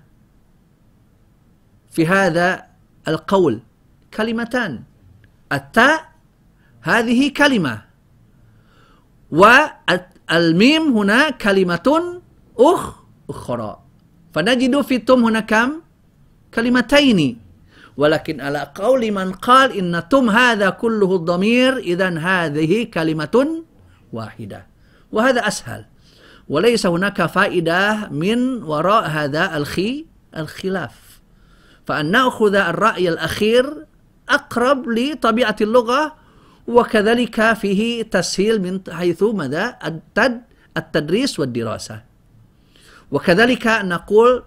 في 1.92 2.08
هذا 2.08 2.64
القول. 3.08 3.71
كلمتان 4.14 4.84
التاء 5.52 6.12
هذه 6.82 7.34
كلمة 7.34 7.82
والميم 9.32 10.84
هنا 10.98 11.30
كلمة 11.30 12.20
أخ 12.60 12.96
أخرى 13.30 13.80
فنجد 14.34 14.82
في 14.82 14.98
توم 14.98 15.24
هنا 15.24 15.40
كم؟ 15.40 15.82
كلمتين 16.54 17.40
ولكن 17.98 18.42
على 18.42 18.72
قول 18.76 19.12
من 19.12 19.32
قال 19.32 19.78
إن 19.78 20.10
توم 20.10 20.30
هذا 20.30 20.70
كله 20.70 21.16
الضمير 21.16 21.78
إذا 21.78 22.10
هذه 22.20 22.84
كلمة 22.84 23.64
واحدة 24.14 24.68
وهذا 25.12 25.48
أسهل 25.48 25.86
وليس 26.50 26.86
هناك 26.86 27.26
فائدة 27.26 28.10
من 28.12 28.64
وراء 28.64 29.08
هذا 29.08 29.58
الخي 29.58 30.06
الخلاف 30.38 31.22
فأن 31.86 32.12
نأخذ 32.12 32.56
الرأي 32.56 33.10
الأخير 33.10 33.86
أقرب 34.36 34.90
لطبيعة 34.90 35.56
اللغة 35.62 36.16
وكذلك 36.68 37.54
فيه 37.54 38.04
تسهيل 38.04 38.62
من 38.62 38.80
حيث 38.90 39.24
مدى 39.24 39.66
التد 39.86 40.42
التدريس 40.78 41.40
والدراسة. 41.40 42.02
وكذلك 43.12 43.68
نقول 43.68 44.44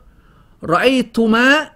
رأيتما 0.64 1.70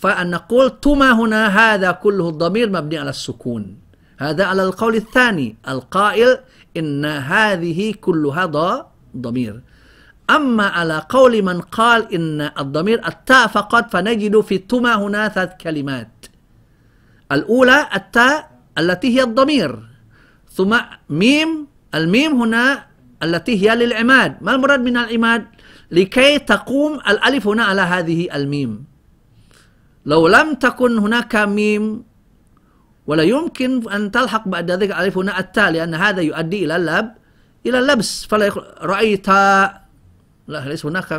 فأن 0.00 0.30
نقول 0.30 0.80
تما 0.80 1.12
هنا 1.12 1.42
هذا 1.46 1.90
كله 1.92 2.28
الضمير 2.28 2.70
مبني 2.70 2.98
على 2.98 3.10
السكون. 3.10 3.76
هذا 4.18 4.44
على 4.44 4.62
القول 4.62 4.94
الثاني 4.94 5.56
القائل 5.68 6.38
إن 6.76 7.04
هذه 7.04 7.94
كلها 8.00 8.44
ضمير. 9.16 9.60
أما 10.30 10.66
على 10.66 11.02
قول 11.08 11.42
من 11.42 11.60
قال 11.60 12.14
إن 12.14 12.50
الضمير 12.58 13.08
التاء 13.08 13.46
فقط 13.46 13.90
فنجد 13.92 14.40
في 14.40 14.54
التما 14.54 14.94
هنا 14.94 15.28
ثلاث 15.28 15.52
كلمات. 15.60 16.15
الأولى 17.32 17.88
التاء 17.94 18.50
التي 18.78 19.08
هي 19.18 19.22
الضمير. 19.22 19.70
ثم 20.52 20.72
ميم 21.10 21.66
الميم 21.94 22.32
هنا 22.42 22.86
التي 23.22 23.54
هي 23.62 23.76
للعماد. 23.76 24.42
ما 24.42 24.54
المراد 24.54 24.80
من 24.80 24.96
العماد؟ 24.96 25.46
لكي 25.90 26.38
تقوم 26.38 26.94
الألف 26.94 27.46
هنا 27.46 27.64
على 27.64 27.82
هذه 27.82 28.36
الميم. 28.36 28.84
لو 30.06 30.28
لم 30.28 30.54
تكن 30.54 30.98
هناك 30.98 31.36
ميم 31.36 32.04
ولا 33.06 33.22
يمكن 33.22 33.90
أن 33.90 34.10
تلحق 34.10 34.48
بعد 34.48 34.70
ذلك 34.70 34.90
الألف 34.90 35.18
هنا 35.18 35.38
التاء 35.38 35.70
لأن 35.70 35.94
هذا 35.94 36.20
يؤدي 36.20 36.64
إلى 36.64 36.76
اللب 36.76 37.08
إلى 37.66 37.78
اللبس 37.78 38.24
فلا 38.26 38.46
يقول 38.46 38.64
رأيت. 38.82 39.28
لا 40.46 40.60
ليس 40.66 40.86
هناك 40.86 41.10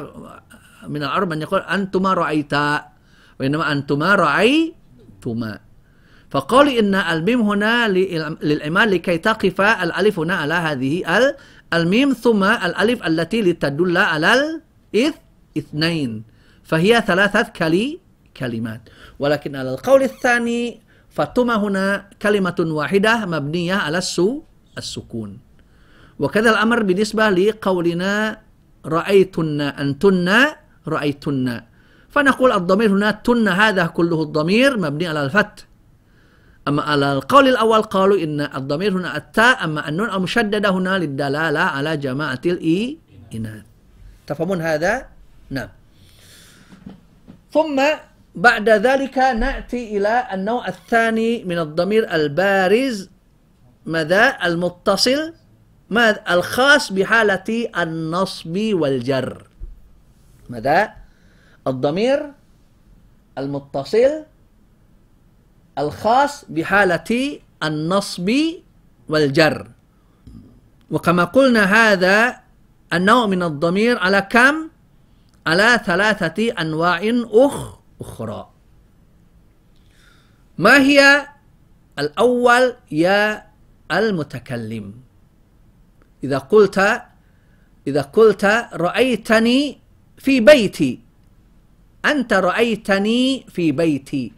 من 0.88 1.04
العرب 1.04 1.32
أن 1.32 1.41
يقول 1.41 1.60
أنتما 1.60 2.13
رأيتا 2.13 2.86
وإنما 3.39 3.72
أنتما 3.72 4.15
رأيتما. 4.15 5.66
فقال 6.30 6.78
إن 6.78 6.96
الميم 6.96 7.42
هنا 7.42 7.88
للعمال 8.42 8.92
لكي 8.92 9.18
تقف 9.18 9.62
الألف 9.62 10.20
هنا 10.20 10.36
على 10.36 10.54
هذه 10.54 11.04
الميم 11.74 12.13
ثم 12.13 12.44
الألف 12.44 13.08
التي 13.08 13.42
لتدل 13.42 13.98
على 13.98 14.62
الاثنين 14.96 16.24
فهي 16.63 17.04
ثلاثة 17.08 17.42
كلي 17.42 18.00
كلمات. 18.38 18.82
ولكن 19.20 19.56
على 19.56 19.70
القول 19.74 20.04
الثاني 20.04 20.82
فتما 21.10 21.56
هنا 21.56 22.10
كلمة 22.22 22.56
واحدة 22.60 23.26
مبنية 23.26 23.74
على 23.74 23.98
السو 23.98 24.42
السكون. 24.78 25.40
وكذا 26.20 26.50
الأمر 26.50 26.84
بالنسبة 26.84 27.30
لقولنا 27.30 28.42
رأيتن 28.86 29.62
أنتن 29.62 30.28
رأيتن. 30.88 31.62
فنقول 32.10 32.52
الضمير 32.52 32.90
هنا 32.92 33.12
تن 33.12 33.48
هذا 33.48 33.86
كله 33.86 34.22
الضمير 34.22 34.78
مبني 34.78 35.08
على 35.08 35.24
الفتح. 35.24 35.68
أما 36.67 36.82
على 36.82 37.13
القول 37.13 37.47
الأول 37.47 37.82
قالوا 37.82 38.23
إن 38.23 38.41
الضمير 38.41 38.91
هنا 38.91 39.17
التاء 39.17 39.63
أما 39.63 39.89
النون 39.89 40.10
المشددة 40.10 40.69
هنا 40.69 40.97
للدلالة 40.97 41.60
على 41.60 41.97
جماعة 41.97 42.41
الإي 42.45 42.97
إناث 43.34 43.63
تفهمون 44.27 44.62
هذا؟ 44.62 45.06
نعم 45.49 45.69
ثم 47.51 47.82
بعد 48.36 48.69
ذلك 48.69 49.17
نأتي 49.17 49.97
إلى 49.97 50.27
النوع 50.34 50.67
الثاني 50.67 51.43
من 51.43 51.60
الضمير 51.60 52.15
البارز 52.15 53.10
ماذا؟ 53.86 54.38
المتصل 54.45 55.34
ماذا؟ 55.89 56.23
الخاص 56.30 56.91
بحالة 56.93 57.69
النصب 57.77 58.58
والجر 58.73 59.47
ماذا؟ 60.49 60.93
الضمير 61.67 62.32
المتصل 63.38 64.23
الخاص 65.78 66.46
بحالة 66.50 67.40
النصب 67.63 68.32
والجر. 69.10 69.68
وكما 70.92 71.24
قلنا 71.24 71.63
هذا 71.63 72.40
النوع 72.94 73.26
من 73.26 73.44
الضمير 73.44 73.98
على 74.00 74.22
كم؟ 74.22 74.70
على 75.48 75.80
ثلاثة 75.86 76.52
أنواع 76.62 77.02
أخ 77.32 77.76
أخرى. 78.02 78.50
ما 80.58 80.78
هي 80.82 81.28
الأول 82.00 82.74
يا 82.92 83.46
المتكلم؟ 83.92 84.94
إذا 86.24 86.38
قلت 86.38 87.02
إذا 87.88 88.02
قلت 88.02 88.46
رأيتني 88.74 89.80
في 90.18 90.40
بيتي. 90.40 91.00
أنت 92.06 92.34
رأيتني 92.34 93.46
في 93.50 93.72
بيتي. 93.72 94.37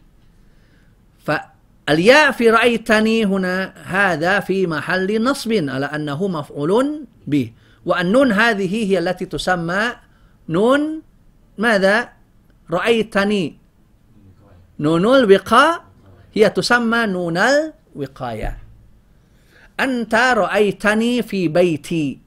فالياء 1.24 2.32
في 2.32 2.50
رأيتني 2.50 3.24
هنا 3.24 3.74
هذا 3.84 4.40
في 4.40 4.66
محل 4.66 5.22
نصب 5.22 5.52
على 5.52 5.86
أنه 5.86 6.28
مفعول 6.28 7.04
به. 7.26 7.52
والنون 7.86 8.32
هذه 8.32 8.74
هي 8.86 8.98
التي 8.98 9.26
تسمى 9.26 9.92
نون 10.48 11.02
ماذا؟ 11.58 12.08
رأيتني. 12.70 13.56
نون 14.80 15.04
الوقاء 15.06 15.84
هي 16.34 16.50
تسمى 16.50 17.06
نون 17.06 17.38
الوقاية. 17.96 18.58
أنت 19.80 20.14
رأيتني 20.14 21.22
في 21.22 21.48
بيتي. 21.48 22.18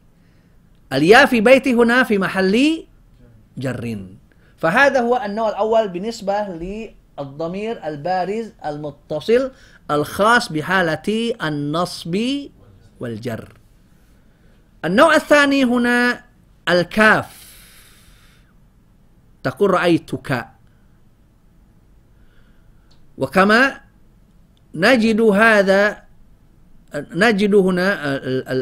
الياء 0.94 1.26
في 1.26 1.42
بيتي 1.42 1.74
هنا 1.74 2.04
في 2.04 2.18
محل 2.18 2.86
جر. 3.58 4.06
فهذا 4.58 5.00
هو 5.02 5.22
النوع 5.26 5.50
الأول 5.50 5.88
بالنسبة 5.88 6.56
الضمير 7.20 7.88
البارز 7.88 8.52
المتصل 8.66 9.52
الخاص 9.92 10.52
بحالة 10.52 11.34
النصب 11.44 12.18
والجر. 13.00 13.54
النوع 14.86 15.16
الثاني 15.16 15.64
هنا 15.64 16.24
الكاف. 16.70 17.44
تقول 19.44 19.72
رأيتك. 19.72 20.48
وكما 23.18 23.82
نجد 24.76 25.22
هذا 25.22 26.04
نجد 26.96 27.56
هنا 27.56 27.96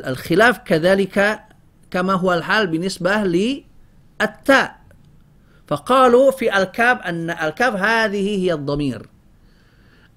الخلاف 0.10 0.58
كذلك 0.58 1.46
كما 1.92 2.14
هو 2.14 2.34
الحال 2.34 2.68
بالنسبة 2.68 3.24
للتاء. 3.24 4.81
فقالوا 5.72 6.32
في 6.32 6.58
الكاف 6.58 6.98
أن 7.02 7.30
الكاف 7.30 7.76
هذه 7.76 8.40
هي 8.40 8.54
الضمير. 8.54 9.08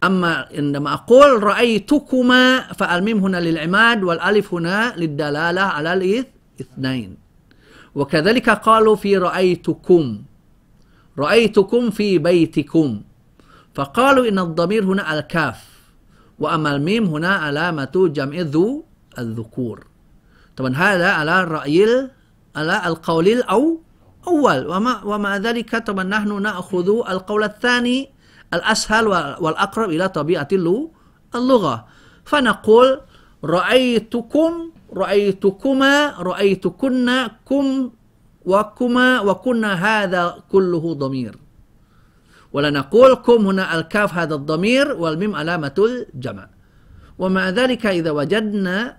أما 0.04 0.48
عندما 0.54 0.92
أقول 0.94 1.42
رأيتكما 1.42 2.72
فألميم 2.72 3.18
هنا 3.18 3.36
للعماد 3.40 4.02
والألف 4.02 4.54
هنا 4.54 4.94
للدلالة 4.96 5.60
على 5.60 5.92
الاثنين 5.92 7.16
وكذلك 7.94 8.50
قالوا 8.50 8.96
في 8.96 9.16
رأيتكم. 9.16 10.22
رأيتكم 11.18 11.90
في 11.90 12.18
بيتكم. 12.18 13.02
فقالوا 13.74 14.28
إن 14.28 14.38
الضمير 14.38 14.84
هنا 14.84 15.18
الكاف. 15.18 15.64
وأما 16.38 16.76
الميم 16.76 17.04
هنا 17.04 17.34
علامة 17.34 18.10
جمع 18.14 18.40
ذو 18.40 18.84
الذكور. 19.18 19.86
طبعا 20.56 20.76
هذا 20.76 21.10
على 21.10 21.42
الرأي 21.42 22.10
على 22.56 22.86
القول 22.86 23.28
الأو 23.28 23.83
أول 24.26 24.66
وما 24.66 25.04
ومع 25.04 25.36
ذلك 25.36 25.76
طبعا 25.76 26.04
نحن 26.04 26.42
نأخذ 26.42 26.88
القول 26.88 27.42
الثاني 27.44 28.10
الأسهل 28.54 29.06
والأقرب 29.40 29.88
إلى 29.90 30.08
طبيعة 30.08 30.48
اللغة. 31.34 31.86
فنقول 32.24 33.00
رأيتكم 33.44 34.52
رأيتكما 34.94 36.14
رأيتكن 36.18 37.08
كم 37.48 37.90
وكما 38.44 39.20
وكنا 39.20 39.72
هذا 39.74 40.42
كله 40.52 40.94
ضمير. 40.94 41.38
ولا 42.52 42.70
نقول 42.70 43.14
كم 43.14 43.46
هنا 43.46 43.74
الكاف 43.78 44.14
هذا 44.14 44.34
الضمير 44.34 44.92
والميم 44.92 45.36
علامة 45.36 45.74
الجمع. 45.78 46.48
ومع 47.18 47.48
ذلك 47.48 47.86
إذا 47.86 48.10
وجدنا 48.10 48.96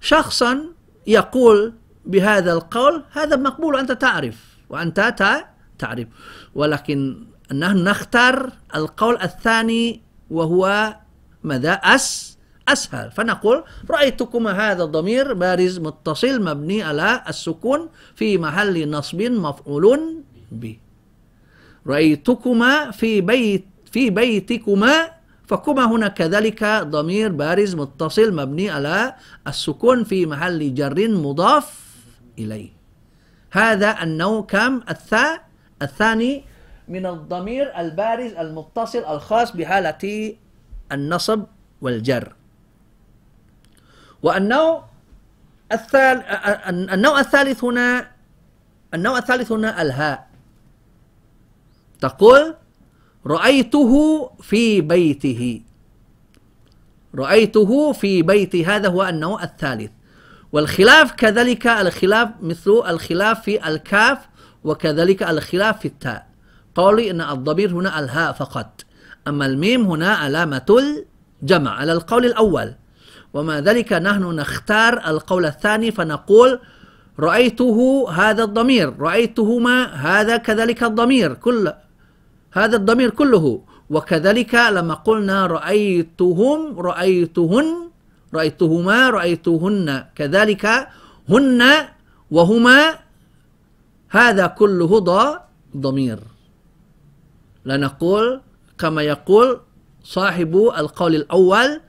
شخصا 0.00 0.64
يقول 1.06 1.72
بهذا 2.06 2.52
القول 2.52 3.04
هذا 3.12 3.36
مقبول 3.36 3.76
أنت 3.76 3.92
تعرف 3.92 4.56
وأنت 4.70 5.14
تعرف. 5.78 6.06
ولكن 6.54 7.26
نحن 7.52 7.84
نختار 7.84 8.52
القول 8.74 9.22
الثاني 9.22 10.02
وهو 10.30 10.94
ماذا؟ 11.44 11.72
أس 11.72 12.38
أسهل. 12.68 13.10
فنقول 13.10 13.64
رأيتكما 13.90 14.50
هذا 14.72 14.82
الضمير 14.84 15.34
بارز 15.34 15.78
متصل 15.78 16.42
مبني 16.42 16.82
على 16.82 17.22
السكون 17.28 17.88
في 18.14 18.38
محل 18.38 18.90
نصب 18.90 19.22
مفعول 19.22 20.22
به. 20.52 20.78
رأيتكما 21.86 22.90
في 22.90 23.20
بيت 23.20 23.66
في 23.92 24.10
بيتكما 24.10 25.10
فكما 25.46 25.84
هنا 25.84 26.08
كذلك 26.08 26.64
ضمير 26.64 27.32
بارز 27.32 27.74
متصل 27.74 28.34
مبني 28.34 28.70
على 28.70 29.14
السكون 29.46 30.04
في 30.04 30.26
محل 30.26 30.74
جر 30.74 31.08
مضاف 31.08 31.85
إليه 32.38 32.70
هذا 33.50 34.02
النوع 34.02 34.42
كم؟ 34.42 34.82
الثاء 34.90 35.44
الثاني 35.82 36.44
من 36.88 37.06
الضمير 37.06 37.80
البارز 37.80 38.32
المتصل 38.32 38.98
الخاص 38.98 39.56
بحالة 39.56 40.34
النصب 40.92 41.44
والجر. 41.80 42.32
والنوع 44.22 44.84
الثالث 45.72 46.24
النوع 46.68 47.20
الثالث 47.20 47.64
هنا 47.64 48.10
النوع 48.94 49.18
الثالث 49.18 49.52
هنا 49.52 49.82
الهاء. 49.82 50.28
تقول 52.00 52.54
رأيته 53.26 53.92
في 54.40 54.80
بيته. 54.80 55.62
رأيته 57.14 57.92
في 57.92 58.22
بيتي 58.22 58.64
هذا 58.64 58.88
هو 58.88 59.02
النوع 59.02 59.42
الثالث. 59.42 59.95
والخلاف 60.56 61.12
كذلك 61.12 61.66
الخلاف 61.66 62.28
مثل 62.42 62.70
الخلاف 62.88 63.42
في 63.42 63.68
الكاف 63.68 64.18
وكذلك 64.64 65.22
الخلاف 65.22 65.78
في 65.78 65.88
التاء. 65.88 66.26
قولي 66.74 67.10
أن 67.10 67.20
الضمير 67.20 67.70
هنا 67.72 68.00
الهاء 68.00 68.32
فقط. 68.32 68.84
أما 69.28 69.46
الميم 69.46 69.84
هنا 69.86 70.14
علامة 70.14 70.66
الجمع 71.42 71.70
على 71.70 71.92
القول 71.92 72.24
الأول. 72.24 72.74
وما 73.34 73.60
ذلك 73.60 73.92
نحن 73.92 74.22
نختار 74.22 75.02
القول 75.06 75.46
الثاني 75.46 75.90
فنقول 75.90 76.60
رأيته 77.18 78.06
هذا 78.12 78.44
الضمير 78.44 78.94
رأيتهما 78.98 79.84
هذا 79.84 80.36
كذلك 80.36 80.82
الضمير 80.82 81.34
كل 81.34 81.72
هذا 82.52 82.76
الضمير 82.76 83.10
كله. 83.10 83.62
وكذلك 83.90 84.54
لما 84.54 84.94
قلنا 84.94 85.46
رأيتهم 85.46 86.80
رأيتهن 86.80 87.86
رأيتهما 88.34 89.10
رأيتهن. 89.10 90.04
كذلك 90.14 90.88
هن 91.28 91.62
وهما 92.30 92.98
هذا 94.10 94.46
كله 94.46 95.00
ضمير. 95.76 96.18
لا 97.64 97.76
نقول 97.76 98.40
كما 98.78 99.02
يقول 99.02 99.60
صاحب 100.04 100.56
القول 100.78 101.14
الأول 101.14 101.80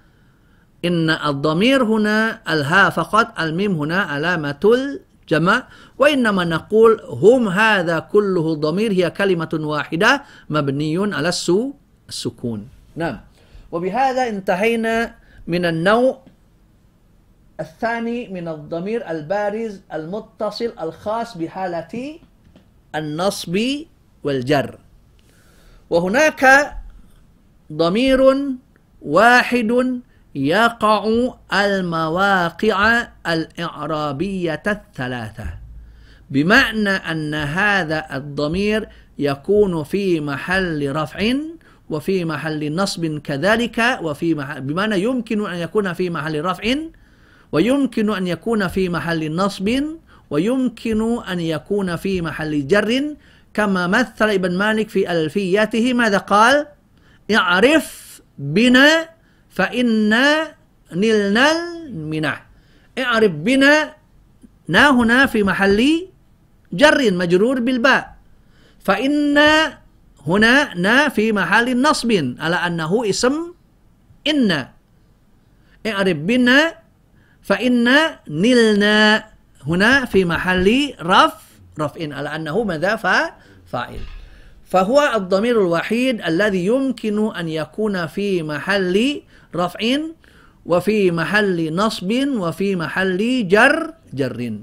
إن 0.85 1.09
الضمير 1.09 1.83
هنا 1.83 2.41
الها 2.53 2.89
فقط 2.89 3.39
الميم 3.39 3.71
هنا 3.71 3.99
علامة 4.01 4.63
الجمع. 4.65 5.67
وإنما 5.97 6.43
نقول 6.45 7.01
هم 7.03 7.47
هذا 7.47 7.99
كله 7.99 8.55
ضمير 8.55 8.91
هي 8.91 9.09
كلمة 9.09 9.53
واحدة 9.53 10.23
مبني 10.49 11.15
على 11.15 11.29
السكون. 12.09 12.67
نعم. 12.95 13.17
وبهذا 13.71 14.29
انتهينا 14.29 15.15
من 15.47 15.65
النوع 15.65 16.26
الثاني 17.59 18.27
من 18.27 18.47
الضمير 18.47 19.09
البارز 19.09 19.81
المتصل 19.93 20.73
الخاص 20.81 21.37
بحالة 21.37 22.19
النصب 22.95 23.59
والجر. 24.23 24.79
وهناك 25.89 26.73
ضمير 27.73 28.35
واحد 29.01 30.01
يقع 30.35 31.33
المواقع 31.53 33.07
الإعرابية 33.27 34.63
الثلاثة 34.67 35.47
بمعنى 36.29 36.89
أن 36.89 37.33
هذا 37.33 38.05
الضمير 38.15 38.89
يكون 39.19 39.83
في 39.83 40.19
محل 40.21 40.95
رفع 40.95 41.33
وفي 41.89 42.25
محل 42.25 42.75
نصب 42.75 43.17
كذلك 43.17 43.99
وفي 44.01 44.35
محل 44.35 44.61
بمعنى 44.61 45.01
يمكن 45.03 45.49
أن 45.49 45.57
يكون 45.57 45.93
في 45.93 46.09
محل 46.09 46.45
رفع 46.45 46.75
ويمكن 47.51 48.13
أن 48.13 48.27
يكون 48.27 48.67
في 48.67 48.89
محل 48.89 49.35
نصب 49.35 49.83
ويمكن 50.29 51.23
أن 51.23 51.39
يكون 51.39 51.95
في 51.95 52.21
محل 52.21 52.67
جر 52.67 53.15
كما 53.53 53.87
مثل 53.87 54.29
ابن 54.29 54.57
مالك 54.57 54.89
في 54.89 55.11
ألفيته 55.11 55.93
ماذا 55.93 56.17
قال؟ 56.17 56.67
اعرف 57.31 58.21
بنا 58.37 59.09
فإنا 59.49 60.55
نلنا 60.93 61.51
المنح 61.51 62.45
اعرف 62.97 63.31
بنا 63.31 63.95
نا 64.67 64.89
هنا 64.89 65.25
في 65.25 65.43
محل 65.43 66.07
جر 66.73 67.13
مجرور 67.13 67.59
بالباء. 67.59 68.15
فإن 68.79 69.37
هنا 70.27 70.73
نا 70.75 71.09
في 71.09 71.31
محل 71.31 71.81
نصب 71.81 72.11
على 72.39 72.55
أنه 72.55 73.09
اسم 73.09 73.53
إن. 74.27 74.67
اعرف 75.87 76.17
بنا 76.17 76.86
فإن 77.47 77.87
نلنا 78.27 79.23
هنا 79.67 80.05
في 80.05 80.25
محل 80.25 80.93
رف 80.99 81.33
رفع 81.79 82.15
على 82.15 82.35
أنه 82.35 82.63
ماذا؟ 82.63 82.95
فاعل. 83.71 83.99
فهو 84.67 85.11
الضمير 85.15 85.61
الوحيد 85.61 86.21
الذي 86.21 86.65
يمكن 86.65 87.35
أن 87.35 87.47
يكون 87.47 88.07
في 88.07 88.43
محل 88.43 89.21
رفع 89.55 89.79
وفي 90.65 91.11
محل 91.11 91.75
نصب 91.75 92.11
وفي 92.27 92.75
محل 92.75 93.47
جر 93.47 93.93
جر 94.13 94.59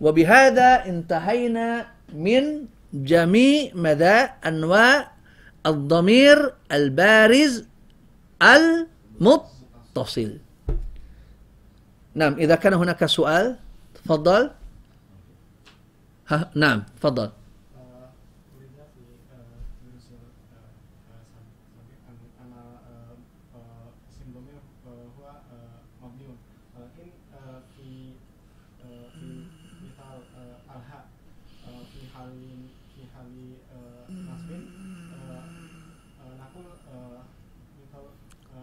وبهذا 0.00 0.84
انتهينا 0.86 1.86
من 2.12 2.64
جميع 2.92 3.70
مدى 3.74 4.18
أنواع 4.46 5.12
الضمير 5.66 6.52
البارز 6.72 7.64
المتصل. 8.42 10.47
نعم 12.18 12.34
إذا 12.34 12.54
كان 12.54 12.74
هناك 12.74 13.06
سؤال 13.06 13.56
تفضل 13.94 14.50
ها 16.28 16.50
نعم 16.54 16.82
تفضل 16.98 17.30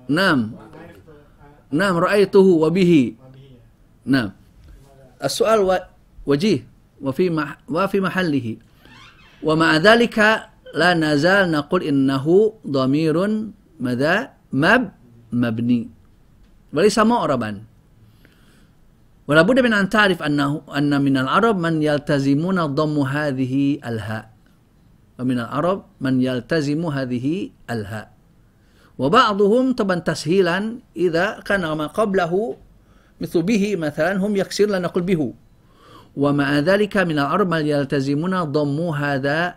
نعم 0.10 0.52
نعم 1.72 1.98
رأيته 1.98 2.40
وبه 2.40 3.16
نعم. 4.06 4.30
السؤال 5.24 5.66
وجيه 6.26 6.60
وفي 7.02 7.26
وفي 7.70 7.98
محله. 8.00 8.48
ومع 9.44 9.70
ذلك 9.78 10.18
لا 10.76 10.94
نزال 10.94 11.52
نقول 11.52 11.82
إنه 11.84 12.26
ضمير 12.68 13.16
ماذا 13.80 14.16
مب 14.54 14.84
مبني. 15.34 15.82
وليس 16.74 16.98
معربا 17.00 17.52
ولا 19.28 19.42
بد 19.42 19.60
من 19.60 19.74
أن 19.74 19.90
تعرف 19.90 20.22
أنه 20.24 20.62
أن 20.70 21.02
من 21.02 21.18
العرب 21.18 21.58
من 21.58 21.82
يلتزمون 21.82 22.58
ضم 22.78 22.96
هذه 23.00 23.54
الهاء. 23.86 24.26
ومن 25.20 25.38
العرب 25.40 25.80
من 26.02 26.22
يلتزم 26.22 26.82
هذه 26.86 27.50
الهاء. 27.70 28.08
وبعضهم 29.02 29.74
طبعا 29.74 30.00
تسهيلا 30.00 30.80
إذا 30.96 31.42
كان 31.46 31.64
ما 31.72 31.88
قبله 31.88 32.34
مثل 33.22 33.42
به 33.42 33.76
مثلا 33.76 34.18
هم 34.18 34.36
يكسر 34.36 34.66
لنقول 34.66 35.04
به. 35.04 35.34
ومع 36.16 36.60
ذلك 36.60 36.98
من 36.98 37.20
العرب 37.20 37.50
من 37.50 37.66
يلتزمون 37.66 38.44
ضم 38.44 38.80
هذا 38.82 39.56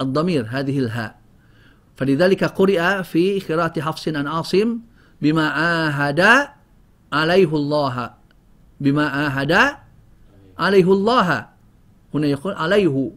الضمير 0.00 0.46
هذه 0.50 0.78
الهاء. 0.78 1.18
فلذلك 1.96 2.44
قرئ 2.44 3.02
في 3.02 3.40
قراءة 3.40 3.80
حفص 3.80 4.08
عن 4.08 4.26
عاصم 4.26 4.78
بما 5.22 5.48
عاهد 5.48 6.48
عليه 7.12 7.56
الله. 7.56 8.10
بما 8.80 9.08
عاهد 9.08 9.52
عليه 10.58 10.92
الله. 10.92 11.46
هنا 12.14 12.26
يقول 12.26 12.52
عليه. 12.52 13.10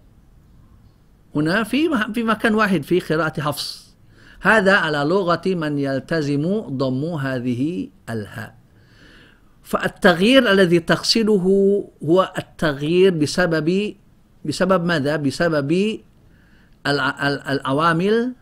هنا 1.36 1.63
في 1.63 1.89
في 2.13 2.24
مكان 2.24 2.56
واحد 2.56 2.84
في 2.84 3.00
قراءة 3.00 3.41
حفص. 3.41 3.96
هذا 4.41 4.74
على 4.74 4.98
لغة 4.98 5.41
من 5.46 5.78
يلتزم 5.78 6.60
ضم 6.60 7.04
هذه 7.06 7.89
الهاء. 8.10 8.61
فالتغيير 9.72 10.52
الذي 10.52 10.80
تقصده 10.80 11.46
هو 12.04 12.34
التغيير 12.38 13.12
بسبب 13.16 13.96
بسبب 14.46 14.82
ماذا؟ 14.86 15.16
بسبب 15.16 15.72
العوامل 17.48 18.34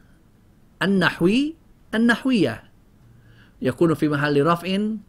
النحوي 0.81 1.55
النحوية 1.95 2.63
يكون 3.61 3.93
في 3.93 4.09
محل 4.09 4.45
رفع 4.45 4.67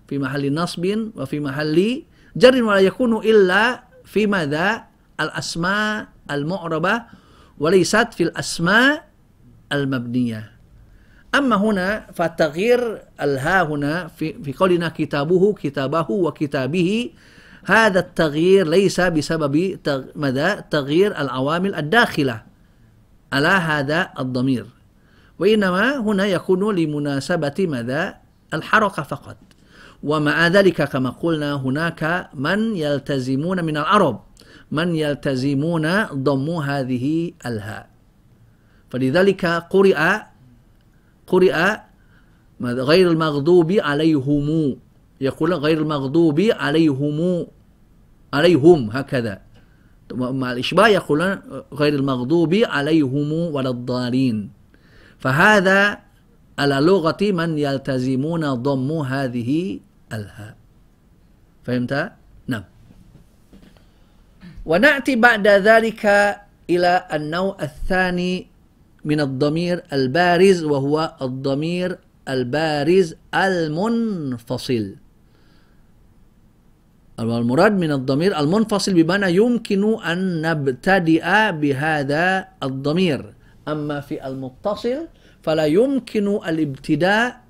في 0.08 0.18
محل 0.18 0.54
نصب 0.54 0.84
وفي 1.16 1.40
محل 1.40 2.02
جر 2.36 2.62
ولا 2.62 2.78
يكون 2.78 3.16
إلا 3.24 3.84
في 4.04 4.26
ماذا؟ 4.26 4.84
الأسماء 5.20 6.08
المعربة 6.30 7.02
وليست 7.58 8.08
في 8.12 8.22
الأسماء 8.22 9.08
المبنية 9.72 10.49
أما 11.34 11.56
هنا 11.56 12.06
فتغيير 12.14 13.02
الها 13.20 13.62
هنا 13.62 14.08
في, 14.08 14.42
في 14.42 14.52
قولنا 14.52 14.88
كتابه 14.88 15.52
كتابه 15.52 16.10
وكتابه 16.10 17.10
هذا 17.64 18.00
التغيير 18.00 18.66
ليس 18.66 19.00
بسبب 19.00 19.78
مدى 20.16 20.56
تغيير 20.70 21.20
العوامل 21.20 21.74
الداخلة. 21.74 22.42
على 23.32 23.48
هذا 23.48 24.10
الضمير. 24.18 24.66
وإنما 25.38 25.96
هنا 25.96 26.26
يكون 26.26 26.76
لمناسبة 26.76 27.54
مدى 27.58 28.10
الحركة 28.54 29.02
فقط. 29.02 29.36
ومع 30.02 30.48
ذلك 30.48 30.82
كما 30.82 31.10
قلنا 31.10 31.54
هناك 31.54 32.30
من 32.34 32.76
يلتزمون 32.76 33.64
من 33.64 33.76
العرب. 33.76 34.20
من 34.70 34.94
يلتزمون 34.94 36.04
ضم 36.04 36.50
هذه 36.50 37.32
الهاء. 37.46 37.88
فلذلك 38.90 39.46
قرئ 39.46 40.29
قرئ 41.30 41.54
غير 42.62 43.06
المغضوب 43.10 43.70
عليهم. 43.72 44.48
يقول 45.20 45.50
غير 45.54 45.78
المغضوب 45.78 46.38
عليهم. 46.40 47.18
عليهم 48.34 48.80
هكذا. 48.90 49.34
مع 50.14 50.48
الإشباه 50.52 50.88
يقول 50.88 51.20
غير 51.72 51.94
المغضوب 51.94 52.52
عليهم 52.54 53.30
ولا 53.54 53.70
الضالين. 53.70 54.36
فهذا 55.18 55.98
على 56.58 56.76
لغة 56.82 57.22
من 57.22 57.58
يلتزمون 57.58 58.42
ضم 58.54 58.88
هذه 58.92 59.80
الهاء. 60.12 60.56
فهمت؟ 61.64 61.92
نعم. 62.50 62.64
ونأتي 64.66 65.16
بعد 65.16 65.46
ذلك 65.48 66.04
إلى 66.70 66.92
النوع 67.12 67.56
الثاني 67.62 68.49
من 69.04 69.20
الضمير 69.20 69.82
البارز 69.92 70.64
وهو 70.64 71.14
الضمير 71.22 71.98
البارز 72.28 73.14
المنفصل. 73.34 74.84
المراد 77.20 77.72
من 77.72 77.92
الضمير 77.92 78.32
المنفصل 78.40 78.92
بمعنى 78.96 79.28
يمكن 79.36 79.82
أن 80.00 80.18
نبتدئ 80.40 81.26
بهذا 81.52 82.48
الضمير. 82.62 83.20
أما 83.68 84.00
في 84.00 84.16
المتصل 84.26 85.08
فلا 85.44 85.66
يمكن 85.66 86.26
الابتداء 86.48 87.40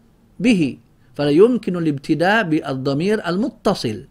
به 0.41 0.79
فلا 1.15 1.31
يمكن 1.31 1.77
الابتداء 1.77 2.43
بالضمير 2.43 3.17
المتصل. 3.27 4.10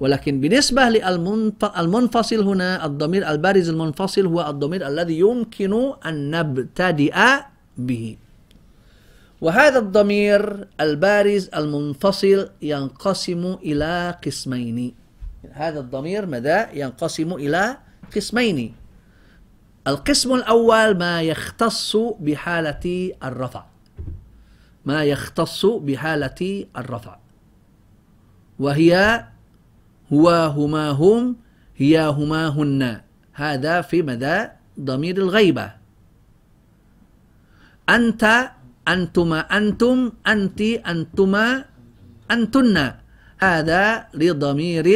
ولكن 0.00 0.40
بالنسبة 0.40 0.88
للمنفصل 0.88 2.40
هنا 2.42 2.86
الضمير 2.86 3.30
البارز 3.30 3.68
المنفصل 3.68 4.26
هو 4.26 4.50
الضمير 4.50 4.88
الذي 4.88 5.18
يمكن 5.18 5.92
أن 6.06 6.30
نبتدئ 6.30 7.16
به. 7.78 8.16
وهذا 9.40 9.78
الضمير 9.78 10.68
البارز 10.80 11.48
المنفصل 11.56 12.50
ينقسم 12.62 13.56
إلى 13.62 14.18
قسمين. 14.26 14.94
هذا 15.52 15.80
الضمير 15.80 16.26
ماذا؟ 16.26 16.72
ينقسم 16.72 17.32
إلى 17.32 17.76
قسمين. 18.16 18.74
القسم 19.86 20.34
الأول 20.34 20.98
ما 20.98 21.22
يختص 21.22 21.96
بحالة 21.96 23.12
الرفع. 23.24 23.64
ما 24.84 25.04
يختص 25.04 25.66
بحالة 25.66 26.66
الرفع. 26.76 27.16
وهي 28.58 29.24
هو 30.12 30.28
هما 30.30 30.90
هم 30.90 31.36
هي 31.76 32.06
هما 32.06 32.48
هن. 32.48 33.00
هذا 33.32 33.80
في 33.80 34.02
مدى 34.02 34.48
ضمير 34.80 35.16
الغيبة. 35.16 35.70
أنت 37.90 38.50
أنتما 38.88 39.40
أنتم 39.40 40.12
أنت 40.26 40.60
أنتما 40.62 41.64
أنتن. 42.30 42.92
هذا 43.38 44.06
لضمير 44.14 44.86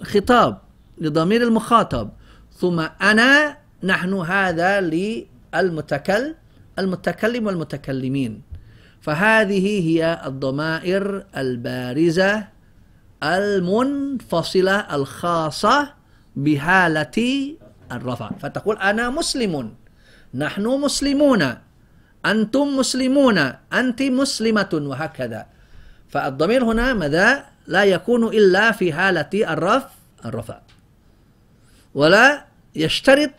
الخطاب 0.00 0.52
لضمير 0.98 1.42
المخاطب. 1.42 2.10
ثم 2.52 2.80
أنا 3.02 3.56
نحن 3.84 4.12
هذا 4.14 4.80
للمتكلم 4.80 6.34
المتكلم 6.78 7.46
والمتكلمين. 7.46 8.42
فهذه 9.00 9.66
هي 9.88 10.22
الضمائر 10.26 11.26
البارزة 11.36 12.53
المنفصلة 13.22 14.76
الخاصة 14.94 15.94
بحالة 16.36 17.18
الرفع. 17.92 18.30
فتقول 18.40 18.76
أنا 18.78 19.10
مسلم. 19.10 19.74
نحن 20.34 20.66
مسلمون. 20.66 21.42
أنتم 22.26 22.66
مسلمون. 22.76 23.38
أنت 23.72 24.02
مسلمة. 24.02 24.72
وهكذا. 24.72 25.46
فالضمير 26.08 26.64
هنا 26.64 26.94
ماذا؟ 26.94 27.44
لا 27.66 27.84
يكون 27.84 28.24
إلا 28.28 28.72
في 28.72 28.92
حالة 28.92 29.30
الرفع 29.34 29.88
الرفع. 30.24 30.58
ولا 31.94 32.44
يشترط 32.74 33.30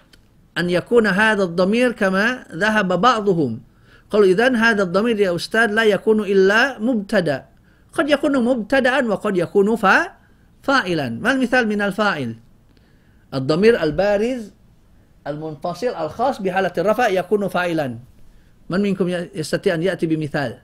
أن 0.57 0.69
يكون 0.69 1.07
هذا 1.07 1.43
الضمير 1.43 1.91
كما 1.91 2.45
ذهب 2.53 3.01
بعضهم. 3.01 3.61
قالوا 4.09 4.27
إذن 4.27 4.55
هذا 4.55 4.83
الضمير 4.83 5.19
يا 5.19 5.35
أستاذ 5.35 5.65
لا 5.65 5.83
يكون 5.83 6.19
إلا 6.21 6.79
مبتدأ. 6.79 7.45
قد 7.95 8.09
يكون 8.09 8.43
مبتدأ 8.45 9.07
وقد 9.07 9.37
يكون 9.37 9.75
فا 9.75 10.11
فاعلا 10.63 11.09
ما 11.09 11.31
المثال 11.31 11.67
من 11.67 11.81
الفاعل؟ 11.81 12.35
الضمير 13.33 13.83
البارز 13.83 14.51
المنفصل 15.27 15.87
الخاص 15.87 16.41
بحالة 16.41 16.73
الرفع 16.77 17.07
يكون 17.07 17.47
فاعلا 17.47 17.97
من 18.69 18.81
منكم 18.81 19.07
يستطيع 19.35 19.75
أن 19.75 19.83
يأتي 19.83 20.05
بمثال؟ 20.05 20.59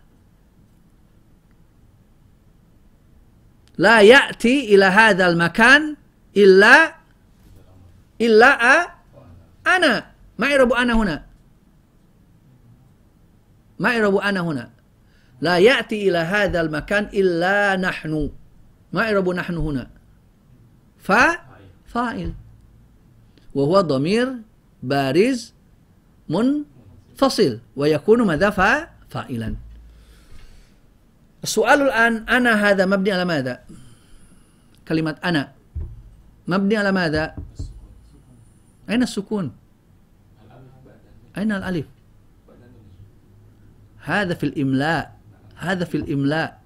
لا 3.77 4.01
يأتي 4.01 4.75
إلى 4.75 4.85
هذا 4.85 5.27
المكان 5.27 5.95
إلا 6.37 6.95
إلا 8.21 8.47
أنا. 9.67 10.05
ما 10.37 10.49
يرب 10.49 10.73
أنا 10.73 10.93
هنا. 10.93 11.23
ما 13.79 13.95
يرب 13.95 14.15
أنا 14.15 14.39
هنا. 14.39 14.69
لا 15.41 15.57
يأتي 15.57 16.09
إلى 16.09 16.17
هذا 16.17 16.61
المكان 16.61 17.03
إلا 17.03 17.75
نحن. 17.75 18.29
ما 18.93 19.09
يرب 19.09 19.29
نحن 19.29 19.57
هنا؟ 19.57 19.87
فاعل. 21.87 22.33
وهو 23.53 23.81
ضمير 23.81 24.33
بارز 24.83 25.53
منفصل 26.29 27.59
ويكون 27.75 28.21
ماذا؟ 28.21 28.49
فاعلا. 29.09 29.55
السؤال 31.43 31.81
الآن 31.81 32.29
أنا 32.29 32.69
هذا 32.69 32.85
مبني 32.85 33.11
على 33.11 33.25
ماذا؟ 33.25 33.63
كلمة 34.87 35.15
أنا. 35.23 35.51
مبني 36.47 36.77
على 36.77 36.91
ماذا؟ 36.91 37.35
أين 38.89 39.03
السكون؟ 39.03 39.51
أين 41.37 41.51
الألف؟ 41.51 41.85
هذا 44.03 44.33
في 44.33 44.45
الإملاء. 44.45 45.20
هذا 45.61 45.85
في 45.85 45.97
الإملاء. 45.97 46.61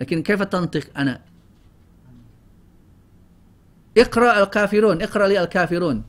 لكن 0.00 0.22
كيف 0.22 0.42
تنطق 0.42 0.84
أنا؟ 0.96 1.20
اقرأ 3.98 4.42
الكافرون 4.42 5.02
اقرأ 5.02 5.26
لي 5.26 5.42
الكافرون. 5.42 6.04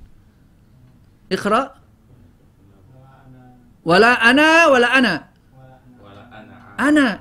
اقرأ. 1.31 1.75
ولا 3.85 4.07
أنا 4.07 4.67
ولا 4.67 4.97
أنا. 4.97 5.27
أنا. 6.79 7.19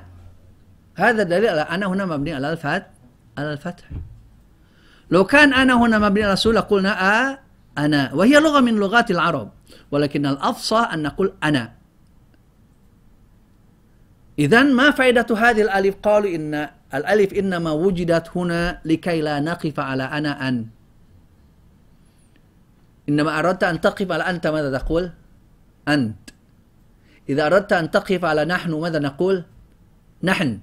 هذا 0.95 1.23
دليل 1.23 1.49
على 1.49 1.61
أنا 1.61 1.85
هنا 1.85 2.05
مبني 2.05 2.33
على 2.33 2.51
الفتح 2.51 2.87
على 3.37 3.53
الفتح. 3.53 3.83
لو 5.11 5.23
كان 5.23 5.53
أنا 5.53 5.73
هنا 5.73 5.99
مبني 5.99 6.23
على 6.23 6.33
السهولة 6.33 6.59
قلنا 6.59 6.91
أ 6.91 7.39
أنا. 7.77 8.13
وهي 8.13 8.39
لغة 8.39 8.59
من 8.59 8.75
لغات 8.75 9.11
العرب. 9.11 9.51
ولكن 9.91 10.25
الأفصح 10.25 10.93
أن 10.93 11.03
نقول 11.03 11.33
أنا. 11.43 11.76
إذا 14.39 14.63
ما 14.63 14.91
فائدة 14.91 15.25
هذه 15.37 15.61
الألف؟ 15.61 15.95
قالوا 16.03 16.35
إن 16.35 16.69
الألف 16.93 17.33
إنما 17.33 17.71
وجدت 17.71 18.37
هنا 18.37 18.81
لكي 18.85 19.21
لا 19.21 19.39
نقف 19.39 19.79
على 19.79 20.03
أنا 20.03 20.47
أن. 20.47 20.65
إنما 23.09 23.39
أردت 23.39 23.63
أن 23.63 23.81
تقف 23.81 24.11
على 24.11 24.23
أنت 24.23 24.47
ماذا 24.47 24.77
تقول؟ 24.77 25.11
أنت. 25.87 26.29
إذا 27.29 27.45
أردت 27.45 27.73
أن 27.73 27.91
تقف 27.91 28.25
على 28.25 28.45
نحن 28.45 28.73
ماذا 28.73 28.99
نقول؟ 28.99 29.43
نحن. 30.23 30.59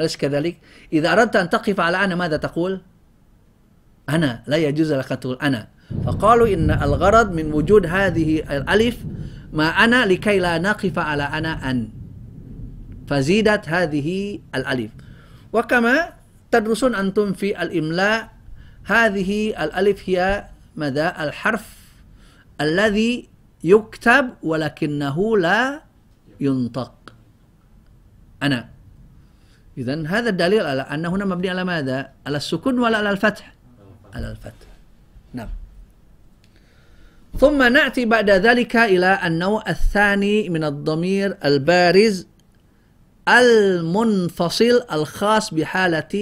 أليس 0.00 0.16
كذلك؟ 0.16 0.56
إذا 0.92 1.12
أردت 1.12 1.36
أن 1.36 1.50
تقف 1.50 1.80
على 1.80 2.04
أنا 2.04 2.14
ماذا 2.14 2.36
تقول؟ 2.36 2.80
أنا. 4.08 4.42
لا 4.46 4.56
يجوز 4.56 4.92
لك 4.92 5.08
تقول 5.08 5.38
أنا. 5.42 5.68
فقالوا 6.04 6.48
إن 6.48 6.70
الغرض 6.70 7.32
من 7.32 7.52
وجود 7.52 7.86
هذه 7.86 8.56
الألف 8.56 8.96
ما 9.52 9.68
أنا 9.68 10.06
لكي 10.06 10.38
لا 10.38 10.58
نقف 10.58 10.98
على 10.98 11.22
أنا 11.22 11.70
أن. 11.70 12.05
فزيدت 13.08 13.68
هذه 13.68 14.38
الألف. 14.54 14.90
وكما 15.52 16.12
تدرسون 16.50 16.94
أنتم 16.94 17.32
في 17.32 17.62
الإملاء 17.62 18.30
هذه 18.84 19.64
الألف 19.64 20.08
هي 20.08 20.44
ماذا؟ 20.76 21.24
الحرف 21.24 21.76
الذي 22.60 23.28
يكتب 23.64 24.30
ولكنه 24.42 25.38
لا 25.38 25.82
ينطق. 26.40 26.92
أنا. 28.42 28.68
إذا 29.78 30.06
هذا 30.06 30.28
الدليل 30.28 30.66
على 30.66 30.82
أن 30.82 31.06
هنا 31.06 31.24
مبني 31.24 31.50
على 31.50 31.64
ماذا؟ 31.64 32.10
على 32.26 32.36
السكون 32.36 32.78
ولا 32.78 32.98
على 32.98 33.10
الفتح؟ 33.10 33.54
على 34.14 34.30
الفتح. 34.30 34.66
نعم. 35.34 35.48
ثم 37.38 37.62
نأتي 37.62 38.04
بعد 38.04 38.30
ذلك 38.30 38.76
إلى 38.76 39.20
النوع 39.24 39.64
الثاني 39.68 40.48
من 40.48 40.64
الضمير 40.64 41.36
البارز 41.44 42.26
المنفصل 43.28 44.82
الخاص 44.92 45.54
بحالة 45.54 46.14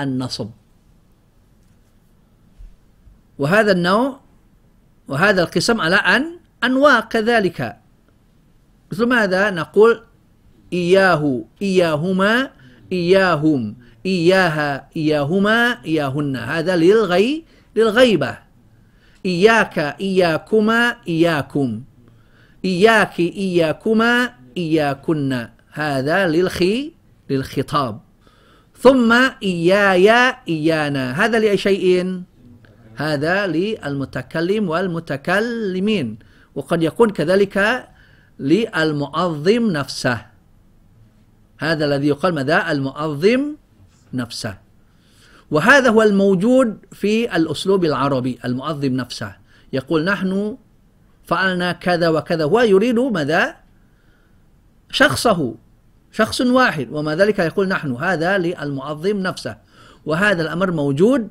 النصب. 0.00 0.50
وهذا 3.38 3.72
النوع 3.72 4.20
وهذا 5.08 5.42
القسم 5.42 5.80
على 5.80 5.96
أن 5.96 6.38
أنواع 6.64 7.00
كذلك. 7.00 7.76
مثل 8.92 9.06
ماذا 9.06 9.50
نقول؟ 9.50 10.04
إياه 10.72 11.44
إياهما 11.62 12.50
إياهم 12.92 13.76
إياها 14.06 14.88
إياهما 14.96 15.84
إياهن. 15.84 16.36
هذا 16.36 16.76
للغي 16.76 17.44
للغيبة. 17.76 18.38
إياك 19.26 19.78
إياكما 19.78 20.96
إياكم. 21.08 21.82
إياك 22.64 23.20
إياكما 23.20 24.34
إياكن. 24.56 25.48
هذا 25.72 26.28
للخي 26.28 26.92
للخطاب. 27.30 28.00
ثم 28.78 29.12
إياي 29.42 30.34
إيانا. 30.48 31.24
هذا 31.24 31.38
لأي 31.38 31.56
شيء؟ 31.56 32.22
هذا 32.94 33.46
للمتكلم 33.46 34.68
والمتكلمين. 34.68 36.18
وقد 36.54 36.82
يكون 36.82 37.10
كذلك 37.10 37.88
للمعظم 38.38 39.70
نفسه. 39.70 40.26
هذا 41.58 41.84
الذي 41.84 42.08
يقال 42.08 42.34
ماذا؟ 42.34 42.72
المعظم 42.72 43.56
نفسه. 44.14 44.58
وهذا 45.50 45.90
هو 45.90 46.02
الموجود 46.02 46.78
في 46.92 47.36
الأسلوب 47.36 47.84
العربي 47.84 48.38
المعظم 48.44 48.92
نفسه. 48.92 49.36
يقول 49.72 50.04
نحن 50.04 50.56
فعلنا 51.24 51.72
كذا 51.72 52.08
وكذا. 52.08 52.44
هو 52.44 52.60
يريد 52.60 52.98
ماذا؟ 52.98 53.61
شخصه 54.92 55.54
شخص 56.12 56.40
واحد 56.40 56.88
وما 56.92 57.16
ذلك 57.16 57.38
يقول 57.38 57.68
نحن. 57.68 57.92
هذا 57.92 58.38
للمعظم 58.38 59.16
نفسه. 59.16 59.56
وهذا 60.06 60.42
الأمر 60.42 60.70
موجود 60.70 61.30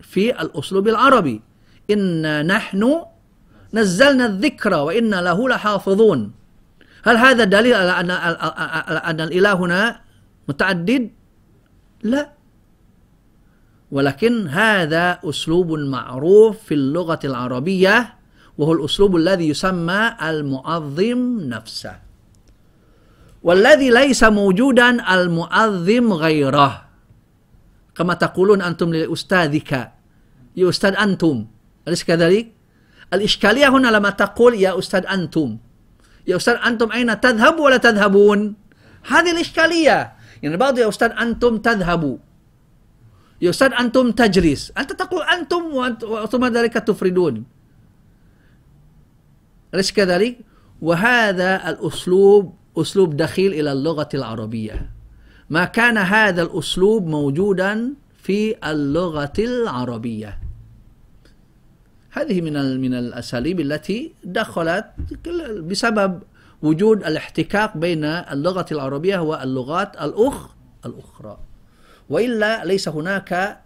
في 0.00 0.40
الأسلوب 0.42 0.88
العربي. 0.88 1.40
إن 1.90 2.46
نحن 2.46 3.02
نزلنا 3.74 4.26
الذكر 4.26 4.74
وإن 4.74 5.14
له 5.14 5.48
لحافظون. 5.48 6.32
هل 7.04 7.16
هذا 7.16 7.44
دليل 7.44 7.74
على 7.74 7.90
أن, 7.90 8.10
أن 9.10 9.20
الإله 9.20 9.52
هنا 9.52 10.00
متعدد؟ 10.48 11.10
لا. 12.02 12.32
ولكن 13.90 14.48
هذا 14.48 15.18
أسلوب 15.24 15.72
معروف 15.72 16.58
في 16.62 16.74
اللغة 16.74 17.20
العربية 17.24 18.14
وهو 18.58 18.72
الأسلوب 18.72 19.16
الذي 19.16 19.48
يسمى 19.48 20.16
المعظم 20.22 21.40
نفسه. 21.40 22.09
والذي 23.42 23.90
ليس 23.90 24.24
موجودا 24.24 25.14
المعظم 25.14 26.12
غيره. 26.12 26.72
كما 27.94 28.14
تقولون 28.14 28.62
أنتم 28.62 28.92
لأستاذك. 28.92 29.72
يا 30.56 30.68
أستاذ 30.68 30.94
أنتم. 30.96 31.46
أليس 31.88 32.04
كذلك؟ 32.04 32.52
الإشكالية 33.14 33.68
هنا 33.68 33.88
لما 33.88 34.10
تقول 34.10 34.54
يا 34.54 34.78
أستاذ 34.78 35.06
أنتم. 35.06 35.58
يا 36.26 36.36
أستاذ 36.36 36.56
أنتم 36.66 36.92
أين 36.92 37.20
تذهب 37.20 37.58
ولا 37.60 37.76
تذهبون؟ 37.76 38.54
هذه 39.08 39.30
الإشكالية. 39.30 40.12
يعني 40.42 40.56
بعض 40.56 40.78
يا 40.78 40.88
أستاذ 40.88 41.10
أنتم 41.20 41.58
تذهبوا 41.58 42.16
يا 43.40 43.50
أستاذ 43.50 43.72
أنتم 43.72 44.10
تجلس. 44.12 44.72
أنت 44.78 44.92
تقول 44.92 45.22
أنتم 45.22 45.62
وثم 46.02 46.44
ذلك 46.46 46.72
تفردون. 46.72 47.44
أليس 49.74 49.92
كذلك؟ 49.92 50.38
وهذا 50.80 51.68
الأسلوب 51.68 52.59
أسلوب 52.76 53.16
دخيل 53.16 53.52
إلى 53.52 53.72
اللغة 53.72 54.08
العربية. 54.14 54.90
ما 55.50 55.64
كان 55.64 55.98
هذا 55.98 56.42
الأسلوب 56.42 57.06
موجودا 57.06 57.94
في 58.22 58.56
اللغة 58.70 59.32
العربية. 59.38 60.38
هذه 62.10 62.40
من 62.40 62.80
من 62.80 62.94
الأساليب 62.94 63.60
التي 63.60 64.14
دخلت 64.24 64.86
بسبب 65.60 66.22
وجود 66.62 67.04
الاحتكاك 67.04 67.76
بين 67.76 68.04
اللغة 68.04 68.66
العربية 68.72 69.18
واللغات 69.18 69.96
الأخ 70.02 70.48
الأخرى. 70.86 71.38
وإلا 72.10 72.64
ليس 72.64 72.88
هناك 72.88 73.60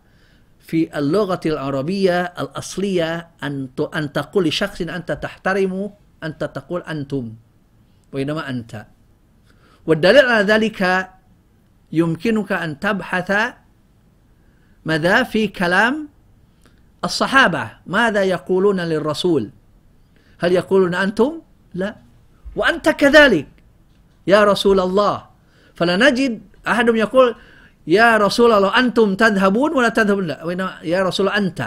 في 0.61 0.99
اللغة 0.99 1.41
العربية 1.47 2.23
الأصلية 2.23 3.29
أن 3.43 3.69
أن 3.95 4.13
تقول 4.13 4.49
لشخص 4.49 4.81
أنت 4.81 5.13
تحترمه 5.13 5.91
أنت 6.25 6.45
تقول 6.45 6.83
أنتم 6.83 7.35
وإنما 8.13 8.51
أنت. 8.51 8.87
والدليل 9.87 10.25
على 10.27 10.45
ذلك 10.45 11.11
يمكنك 11.93 12.53
أن 12.53 12.81
تبحث 12.81 13.31
ماذا 14.85 15.23
في 15.23 15.49
كلام 15.49 16.09
الصحابة. 17.05 17.71
ماذا 17.87 18.23
يقولون 18.23 18.81
للرسول؟ 18.81 19.51
هل 20.39 20.53
يقولون 20.53 20.95
أنتم؟ 20.95 21.41
لا. 21.75 21.97
وأنت 22.57 22.89
كذلك. 22.89 23.49
يا 24.27 24.45
رسول 24.45 24.81
الله. 24.81 25.27
فلا 25.75 25.97
نجد 25.97 26.41
أحدهم 26.69 26.97
يقول 26.97 27.35
يا 27.87 28.17
رسول 28.17 28.53
الله 28.53 28.79
أنتم 28.79 29.15
تذهبون 29.15 29.71
ولا 29.73 29.89
تذهبون؟ 29.89 30.27
لا. 30.27 30.81
يا 30.83 31.03
رسول 31.03 31.29
أنت. 31.29 31.61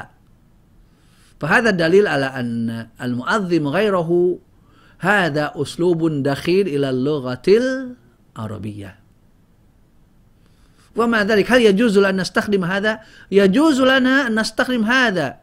فهذا 1.39 1.70
الدليل 1.70 2.07
على 2.07 2.26
أن 2.26 2.88
المؤذم 3.01 3.68
غيره. 3.68 4.39
هذا 4.99 5.53
أسلوب 5.55 6.24
دخيل 6.24 6.68
إلى 6.68 6.89
اللغة 6.89 7.49
العربية 8.38 8.99
ومع 10.95 11.21
ذلك 11.21 11.51
هل 11.51 11.61
يجوز 11.61 11.97
لنا 11.97 12.09
أن 12.09 12.21
نستخدم 12.21 12.63
هذا؟ 12.63 12.99
يجوز 13.31 13.81
لنا 13.81 14.27
أن 14.27 14.39
نستخدم 14.39 14.83
هذا 14.85 15.38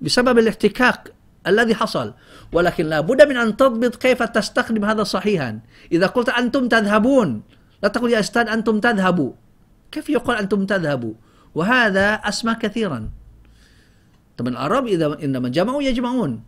بسبب 0.00 0.38
الاحتكاك 0.38 1.12
الذي 1.46 1.74
حصل. 1.74 2.14
ولكن 2.52 2.84
لا 2.86 3.00
بد 3.00 3.22
من 3.28 3.36
أن 3.36 3.56
تضبط 3.56 3.96
كيف 3.96 4.22
تستخدم 4.22 4.84
هذا 4.84 5.02
صحيحا. 5.04 5.60
إذا 5.92 6.06
قلت 6.06 6.28
أنتم 6.28 6.68
تذهبون 6.68 7.42
لا 7.82 7.88
تقول 7.88 8.12
يا 8.12 8.20
أستاذ 8.20 8.48
أنتم 8.48 8.80
تذهبوا. 8.80 9.32
كيف 9.92 10.10
يقول 10.10 10.36
أنتم 10.36 10.66
تذهبوا؟ 10.66 11.14
وهذا 11.54 12.14
أسمى 12.14 12.54
كثيرا. 12.54 13.10
طبعا 14.36 14.50
العرب 14.52 14.86
إذا 14.86 15.18
إنما 15.24 15.48
جمعوا 15.48 15.82
يجمعون. 15.82 16.42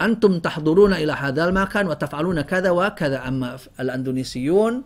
أنتم 0.00 0.38
تحضرون 0.38 0.92
إلى 0.92 1.12
هذا 1.12 1.44
المكان 1.44 1.86
وتفعلون 1.86 2.40
كذا 2.40 2.70
وكذا. 2.70 3.28
أما 3.28 3.56
الأندونيسيون 3.80 4.84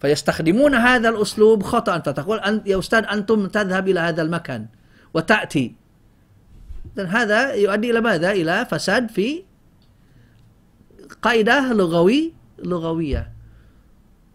فيستخدمون 0.00 0.74
هذا 0.74 1.08
الأسلوب 1.08 1.62
خطأ. 1.62 1.98
فتقول 1.98 2.62
يا 2.66 2.78
أستاذ 2.78 3.04
أنتم 3.12 3.46
تذهب 3.46 3.88
إلى 3.88 4.00
هذا 4.00 4.22
المكان 4.22 4.66
وتأتي. 5.14 5.74
هذا 6.98 7.54
يؤدي 7.54 7.90
إلى 7.90 8.00
ماذا؟ 8.00 8.30
إلى 8.30 8.66
فساد 8.70 9.10
في 9.10 9.44
قاعدة 11.22 11.72
لغوي 11.72 12.32
لغوية. 12.58 13.32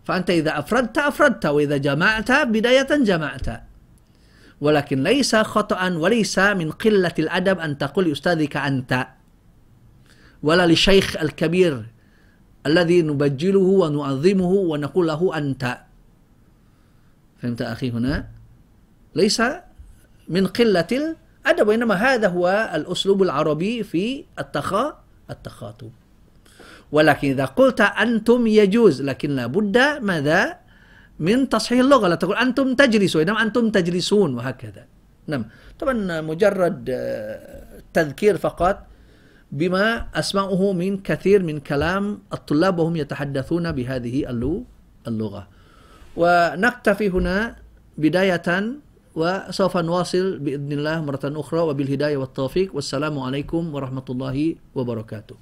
فأنت 0.06 0.30
إذا 0.30 0.60
أفردت 0.60 0.98
أفردت 0.98 1.46
وإذا 1.46 1.78
جمعت 1.78 2.32
بداية 2.32 2.88
جمعت. 2.92 3.48
ولكن 4.62 5.04
ليس 5.04 5.36
خطأ 5.36 5.90
وليس 5.90 6.40
من 6.40 6.72
قلة 6.72 7.14
الأدب 7.20 7.60
أن 7.60 7.78
تقول 7.78 8.12
أستاذك 8.12 8.58
أنت. 8.58 9.08
ولا 10.46 10.70
للشيخ 10.70 11.18
الكبير 11.18 11.86
الذي 12.70 13.02
نبجله 13.02 13.70
ونعظمه 13.82 14.52
ونقول 14.72 15.08
له 15.08 15.38
أنت. 15.38 15.78
فهمت 17.42 17.62
أخي 17.62 17.92
هنا؟ 17.92 18.30
ليس 19.16 19.42
من 20.30 20.48
قلة 20.48 20.92
الأدب 20.92 21.68
وإنما 21.68 21.96
هذا 21.96 22.28
هو 22.28 22.46
الأسلوب 22.74 23.24
العربي 23.24 23.84
في 23.84 24.26
التخا 24.40 25.00
التخاطب. 25.30 25.92
ولكن 26.92 27.28
إذا 27.30 27.46
قلت 27.46 27.82
أنتم 27.82 28.48
يجوز 28.48 29.02
لكن 29.02 29.30
لابد 29.36 29.78
ماذا؟ 30.02 30.58
من 31.20 31.50
تصحيح 31.50 31.80
اللغة. 31.80 32.08
لا 32.08 32.16
تقول 32.16 32.38
أنتم 32.38 32.76
تجلسوا 32.76 33.22
إنما 33.22 33.42
أنتم 33.42 33.70
تجلسون 33.74 34.36
وهكذا. 34.38 34.86
نعم. 35.28 35.46
طبعا 35.80 36.22
مجرد 36.22 36.78
تذكير 37.94 38.38
فقط 38.38 38.78
بما 39.56 40.12
أسمعه 40.12 40.62
من 40.76 41.00
كثير 41.00 41.40
من 41.44 41.64
كلام 41.64 42.28
الطلاب 42.28 42.76
وهم 42.80 42.96
يتحدثون 42.96 43.72
بهذه 43.72 44.16
اللغة. 45.08 45.44
ونكتفي 46.20 47.08
هنا 47.10 47.56
بداية 47.98 48.48
وسوف 49.16 49.74
نواصل 49.78 50.40
بإذن 50.44 50.72
الله 50.72 50.96
مرة 51.08 51.24
أخرى 51.24 51.60
وبالهداية 51.60 52.18
والتوفيق. 52.20 52.76
والسلام 52.76 53.16
عليكم 53.20 53.64
ورحمة 53.76 54.08
الله 54.10 54.38
وبركاته. 54.76 55.36